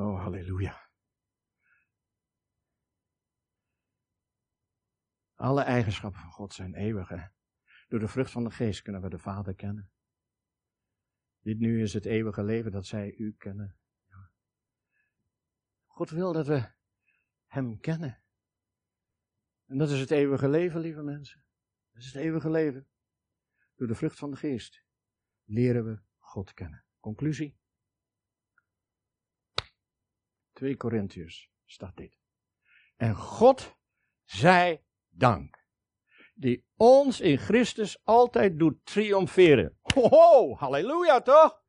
[0.00, 0.88] Oh, halleluja.
[5.34, 7.08] Alle eigenschappen van God zijn eeuwig.
[7.08, 7.26] Hè?
[7.88, 9.90] Door de vrucht van de geest kunnen we de Vader kennen.
[11.40, 13.78] Dit nu is het eeuwige leven dat zij u kennen.
[15.86, 16.72] God wil dat we
[17.46, 18.22] Hem kennen.
[19.66, 21.44] En dat is het eeuwige leven, lieve mensen.
[21.92, 22.88] Dat is het eeuwige leven.
[23.74, 24.84] Door de vrucht van de geest
[25.44, 26.84] leren we God kennen.
[26.98, 27.59] Conclusie.
[30.60, 32.18] 2 Korintiërs staat dit.
[32.96, 33.76] En God
[34.24, 35.64] zij dank,
[36.34, 39.78] die ons in Christus altijd doet triomferen.
[39.94, 41.62] Ho, halleluja toch?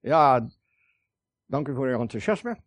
[0.00, 0.48] Ja,
[1.44, 2.62] dank u voor uw enthousiasme.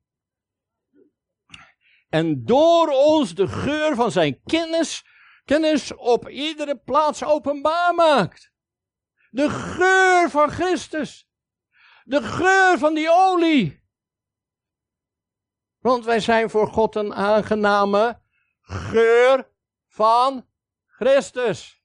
[2.10, 5.06] En door ons de geur van zijn kennis,
[5.46, 8.52] kennis op iedere plaats openbaar maakt.
[9.30, 11.30] De geur van Christus.
[12.04, 13.80] De geur van die olie.
[15.80, 18.22] Want wij zijn voor God een aangename
[18.62, 19.52] geur
[19.86, 20.50] van
[20.86, 21.84] Christus.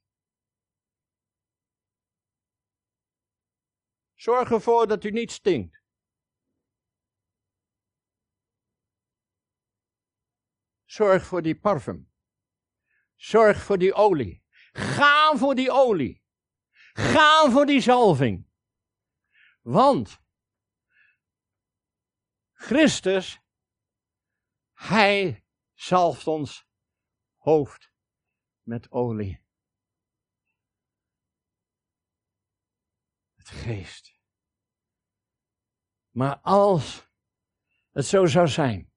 [4.14, 5.82] Zorg ervoor dat u niet stinkt.
[10.84, 12.12] Zorg voor die parfum.
[13.14, 14.44] Zorg voor die olie.
[14.72, 16.22] Ga voor die olie.
[16.92, 18.48] Ga voor die zalving.
[19.60, 20.20] Want
[22.52, 23.43] Christus,
[24.88, 26.66] Hij zalft ons
[27.36, 27.92] hoofd
[28.62, 29.44] met olie.
[33.34, 34.20] Het geest.
[36.10, 37.08] Maar als
[37.90, 38.92] het zo zou zijn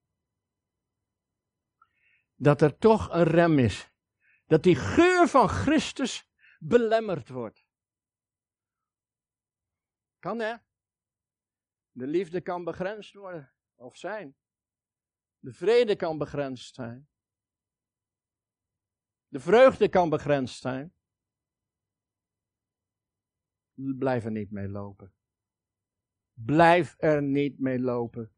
[2.34, 3.90] dat er toch een rem is.
[4.46, 7.66] Dat die geur van Christus belemmerd wordt.
[10.18, 10.56] Kan hè?
[11.90, 14.36] De liefde kan begrensd worden of zijn.
[15.38, 17.08] De vrede kan begrensd zijn.
[19.28, 20.94] De vreugde kan begrensd zijn.
[23.74, 25.14] Blijf er niet mee lopen.
[26.32, 28.32] Blijf er niet mee lopen.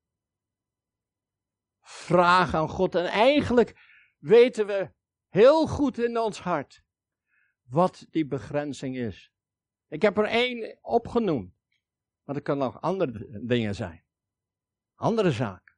[1.80, 2.94] Vraag aan God.
[2.94, 4.92] En eigenlijk weten we
[5.28, 6.82] heel goed in ons hart
[7.62, 9.32] wat die begrenzing is.
[9.88, 11.54] Ik heb er één opgenoemd,
[12.24, 14.04] maar er kan nog andere dingen zijn.
[14.94, 15.69] Andere zaken.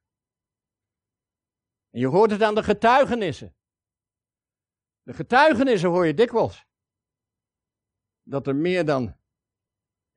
[1.93, 3.55] En je hoort het aan de getuigenissen.
[5.01, 6.65] De getuigenissen hoor je dikwijls.
[8.23, 9.15] Dat er meer dan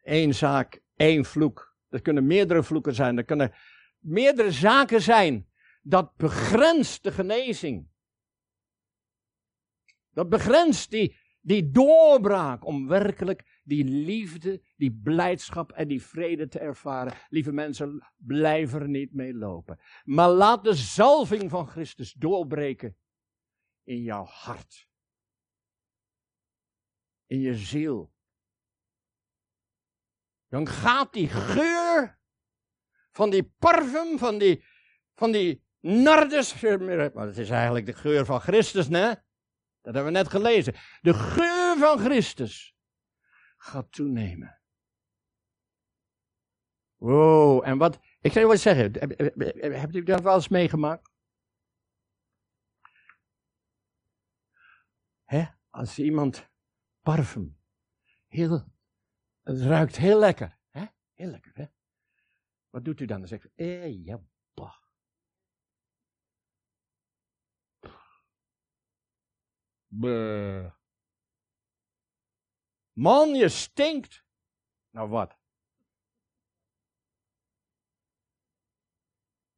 [0.03, 1.77] één zaak, één vloek.
[1.89, 3.19] Er kunnen meerdere vloeken zijn.
[3.19, 3.55] Er kunnen
[3.99, 5.51] meerdere zaken zijn.
[5.83, 7.89] Dat begrenst de genezing.
[10.11, 16.59] Dat begrenst die, die doorbraak om werkelijk die liefde, die blijdschap en die vrede te
[16.59, 17.13] ervaren.
[17.29, 19.79] Lieve mensen, blijf er niet mee lopen.
[20.05, 22.97] Maar laat de zalving van Christus doorbreken
[23.83, 24.89] in jouw hart.
[27.27, 28.13] In je ziel.
[30.49, 32.19] Dan gaat die geur
[33.11, 34.65] van die parfum, van die,
[35.15, 39.15] van die nardes, maar het is eigenlijk de geur van Christus, hè?
[39.81, 40.75] Dat hebben we net gelezen.
[41.01, 42.76] De geur van Christus
[43.67, 44.61] gaat toenemen.
[46.97, 48.93] Wow, en wat, ik zou je wat zeggen,
[49.73, 51.15] hebt u dat wel eens meegemaakt?
[55.25, 56.51] Hè, als iemand
[57.01, 57.59] parfum,
[58.27, 58.73] heel,
[59.43, 61.65] het ruikt heel lekker, hè, heel lekker, hè.
[62.71, 63.19] Wat doet u dan?
[63.19, 64.21] Dan zegt eh, ja,
[64.55, 64.85] bah.
[72.97, 74.25] Man, je stinkt.
[74.91, 75.39] Nou wat?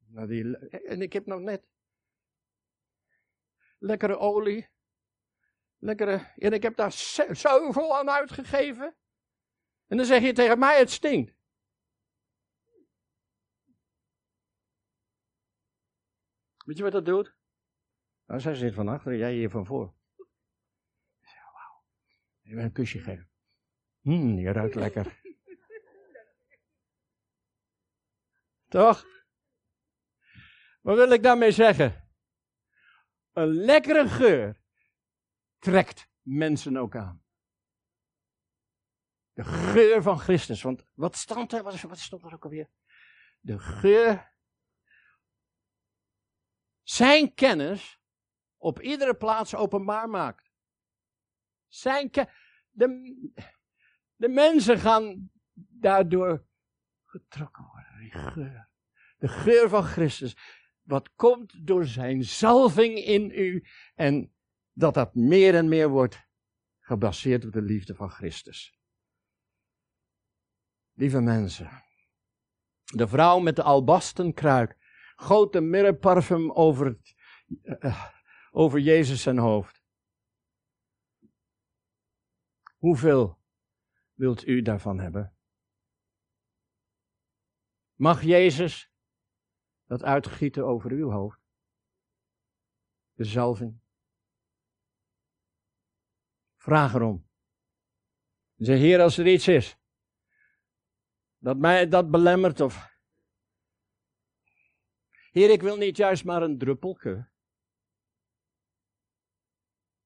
[0.05, 1.67] Nou die, en ik heb nog net
[3.77, 4.69] lekkere olie.
[5.77, 6.91] Lekkere, en ik heb daar
[7.31, 8.97] zoveel aan uitgegeven.
[9.87, 11.33] En dan zeg je tegen mij, het stinkt.
[16.65, 17.35] Weet je wat dat doet?
[18.25, 19.98] Nou, zij zit van achter, jij hier van voor.
[22.49, 23.29] Even een kusje geven.
[23.99, 25.21] Mmm, je ruikt lekker.
[28.67, 29.05] Toch?
[30.81, 32.09] Wat wil ik daarmee zeggen?
[33.31, 34.61] Een lekkere geur
[35.57, 37.23] trekt mensen ook aan.
[39.33, 40.61] De geur van Christus.
[40.61, 41.63] Want wat stond er?
[41.63, 42.69] Wat, wat stond er ook alweer?
[43.39, 44.33] De geur.
[46.81, 47.99] Zijn kennis
[48.57, 50.48] op iedere plaats openbaar maakt.
[51.69, 52.09] Zijn
[52.69, 53.29] de,
[54.15, 56.45] de mensen gaan daardoor
[57.05, 57.99] getrokken worden.
[57.99, 58.69] Die geur.
[59.17, 60.37] De geur van Christus.
[60.81, 63.65] Wat komt door zijn zalving in u.
[63.95, 64.33] En
[64.73, 66.27] dat dat meer en meer wordt
[66.79, 68.79] gebaseerd op de liefde van Christus.
[70.93, 71.83] Lieve mensen.
[72.83, 74.77] De vrouw met de albasten kruik
[75.19, 76.97] goot de mirreparfum over,
[77.63, 78.05] uh,
[78.51, 79.78] over Jezus zijn hoofd.
[82.79, 83.39] Hoeveel
[84.13, 85.37] wilt u daarvan hebben?
[87.93, 88.91] Mag Jezus
[89.85, 91.39] dat uitgieten over uw hoofd?
[93.13, 93.81] De zalving.
[96.55, 97.27] Vraag erom.
[98.55, 99.77] Zeg, Heer, als er iets is
[101.39, 102.97] dat mij dat belemmert of.
[105.31, 107.29] Heer, ik wil niet juist maar een druppelke.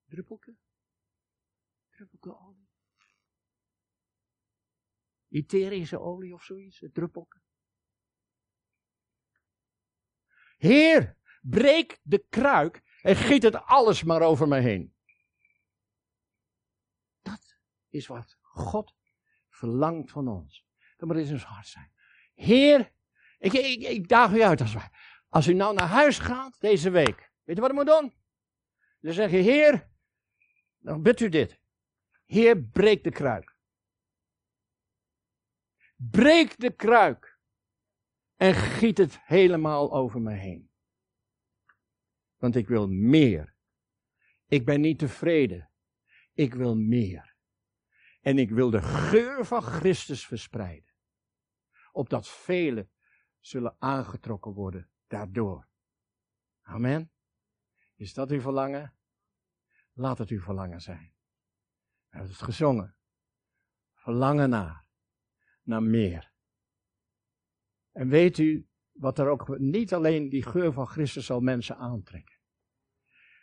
[0.06, 0.56] Druppelke?
[1.90, 2.53] Druppelke.
[5.34, 7.42] Etherische olie of zoiets, een druppelke.
[10.58, 14.96] Heer, breek de kruik en giet het alles maar over me heen.
[17.22, 17.58] Dat
[17.90, 18.96] is wat God
[19.50, 20.66] verlangt van ons.
[20.98, 21.92] Dat moet in zijn hart zijn.
[22.34, 22.94] Heer,
[23.38, 24.76] ik, ik, daag u uit als.
[25.30, 28.14] Als u nou naar huis gaat deze week, weet je wat u moet doen?
[29.00, 29.90] Dan zeg je, Heer,
[30.78, 31.60] dan bidt u dit.
[32.26, 33.53] Heer, breek de kruik.
[36.12, 37.40] Breek de kruik.
[38.36, 40.72] En giet het helemaal over me heen.
[42.38, 43.56] Want ik wil meer.
[44.46, 45.72] Ik ben niet tevreden.
[46.34, 47.36] Ik wil meer.
[48.22, 50.94] En ik wil de geur van Christus verspreiden.
[51.92, 52.92] Opdat velen
[53.40, 55.68] zullen aangetrokken worden daardoor.
[56.62, 57.12] Amen.
[57.96, 58.94] Is dat uw verlangen?
[59.94, 61.14] Laat het uw verlangen zijn.
[62.10, 62.96] We hebben het gezongen.
[63.94, 64.83] Verlangen naar.
[65.64, 66.32] Naar meer.
[67.92, 72.38] En weet u wat er ook niet alleen die geur van Christus zal mensen aantrekken.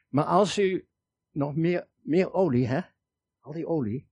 [0.09, 0.89] Maar als u
[1.31, 2.81] nog meer, meer olie, hè?
[3.39, 4.11] Al die olie.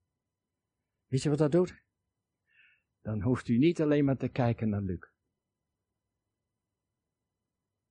[1.06, 1.82] Weet je wat dat doet?
[3.00, 5.10] Dan hoeft u niet alleen maar te kijken naar Luc.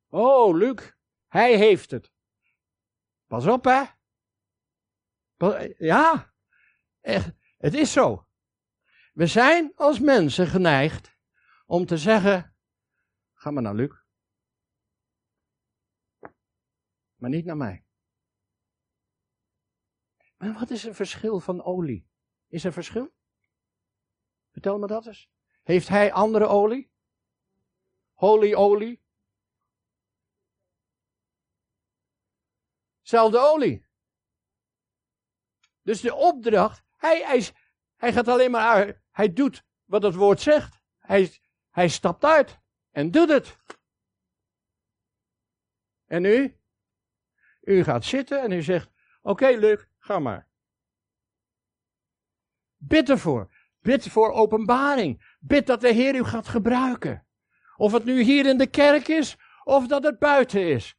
[0.07, 0.93] Oh, Luc,
[1.28, 2.11] hij heeft het.
[3.26, 3.84] Pas op, hè?
[5.78, 6.34] Ja,
[6.99, 8.26] echt, het is zo.
[9.18, 11.18] We zijn als mensen geneigd
[11.65, 12.55] om te zeggen:
[13.34, 13.91] ga maar naar Luc.
[17.15, 17.86] Maar niet naar mij.
[20.38, 22.09] Maar wat is het verschil van olie?
[22.47, 23.13] Is er verschil?
[24.51, 25.30] Vertel me dat eens.
[25.63, 26.91] Heeft hij andere olie?
[28.13, 29.03] Holy olie?
[33.01, 33.88] Zelfde olie.
[35.82, 37.51] Dus de opdracht, hij, hij,
[37.95, 40.82] hij gaat alleen maar uit, hij doet wat het woord zegt.
[40.99, 41.38] Hij,
[41.70, 42.59] hij stapt uit
[42.91, 43.57] en doet het.
[46.05, 46.57] En u?
[47.61, 48.89] U gaat zitten en u zegt,
[49.22, 50.47] oké Luc, ga maar.
[52.76, 53.49] Bid ervoor.
[53.80, 55.36] Bid voor openbaring.
[55.39, 57.28] Bid dat de Heer u gaat gebruiken.
[57.76, 60.97] Of het nu hier in de kerk is, of dat het buiten is.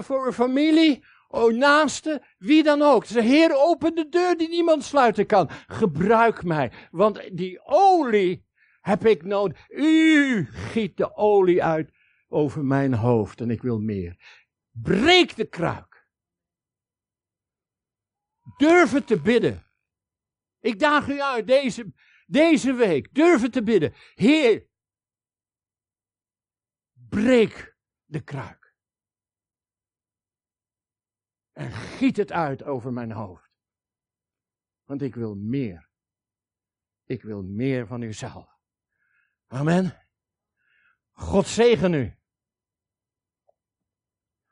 [0.00, 3.06] Voor uw familie, oh, naaste, wie dan ook.
[3.06, 5.50] De Heer, open de deur die niemand sluiten kan.
[5.66, 8.46] Gebruik mij, want die olie
[8.80, 9.68] heb ik nodig.
[9.68, 11.90] U giet de olie uit
[12.28, 14.40] over mijn hoofd en ik wil meer.
[14.70, 16.06] Breek de kruik.
[18.56, 19.66] Durf te bidden.
[20.60, 21.92] Ik daag u uit deze,
[22.26, 23.14] deze week.
[23.14, 23.94] Durf te bidden.
[24.14, 24.66] Heer,
[27.08, 28.61] breek de kruik.
[31.52, 33.50] En giet het uit over mijn hoofd.
[34.84, 35.90] Want ik wil meer.
[37.04, 38.58] Ik wil meer van uzelf.
[39.46, 40.06] Amen.
[41.10, 42.18] God zegen u.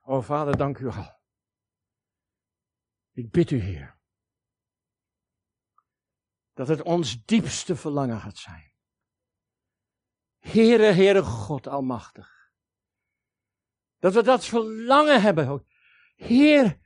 [0.00, 1.18] O Vader, dank u wel.
[3.12, 4.00] Ik bid u, Heer
[6.60, 8.72] dat het ons diepste verlangen gaat zijn.
[10.38, 12.50] Heere, Heere God Almachtig.
[13.98, 15.66] Dat we dat verlangen hebben.
[16.14, 16.79] Heer,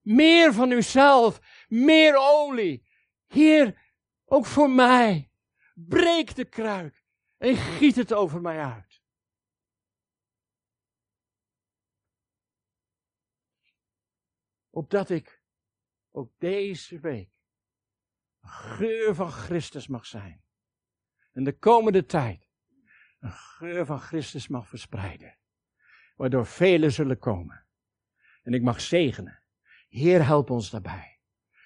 [0.00, 2.88] meer van uzelf, meer olie.
[3.26, 3.92] Heer,
[4.24, 5.30] ook voor mij.
[5.74, 7.04] Breek de kruik
[7.36, 9.02] en giet het over mij uit.
[14.70, 15.42] Opdat ik
[16.10, 17.30] ook deze week
[18.40, 20.44] een geur van Christus mag zijn.
[21.32, 22.50] En de komende tijd
[23.20, 25.38] een geur van Christus mag verspreiden.
[26.16, 27.66] Waardoor velen zullen komen.
[28.42, 29.39] En ik mag zegenen.
[29.90, 31.20] Heer, help ons daarbij.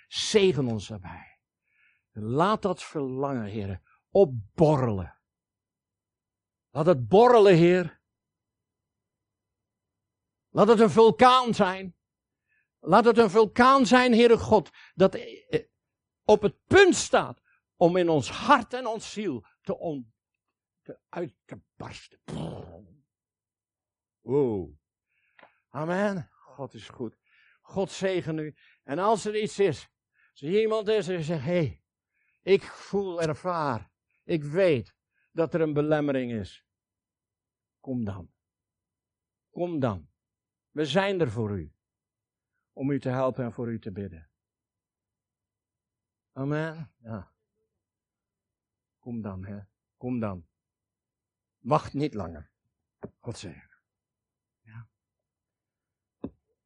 [0.09, 1.41] Zegen ons daarbij.
[2.12, 5.18] Laat dat verlangen, Heer, opborrelen.
[6.70, 8.01] Laat het borrelen, Heer.
[10.49, 11.97] Laat het een vulkaan zijn.
[12.81, 15.66] Laat het een vulkaan zijn, Heere God, dat eh,
[16.25, 17.41] op het punt staat
[17.77, 20.14] om in ons hart en ons ziel te, on,
[20.83, 22.18] te uit te barsten.
[24.20, 24.72] Wow.
[25.68, 26.31] Amen.
[26.31, 27.24] God is goed.
[27.64, 28.54] God zegen u.
[28.82, 29.88] En als er iets is,
[30.30, 31.82] als er iemand is en zegt, hé, hey,
[32.42, 33.90] ik voel, ervaar,
[34.24, 34.94] ik weet
[35.32, 36.66] dat er een belemmering is.
[37.80, 38.32] Kom dan.
[39.50, 40.08] Kom dan.
[40.70, 41.72] We zijn er voor u.
[42.72, 44.30] Om u te helpen en voor u te bidden.
[46.32, 46.92] Amen.
[46.98, 47.32] Ja.
[48.98, 49.60] Kom dan, hè.
[49.96, 50.46] Kom dan.
[51.58, 52.50] Wacht niet langer.
[53.18, 53.74] God zegen.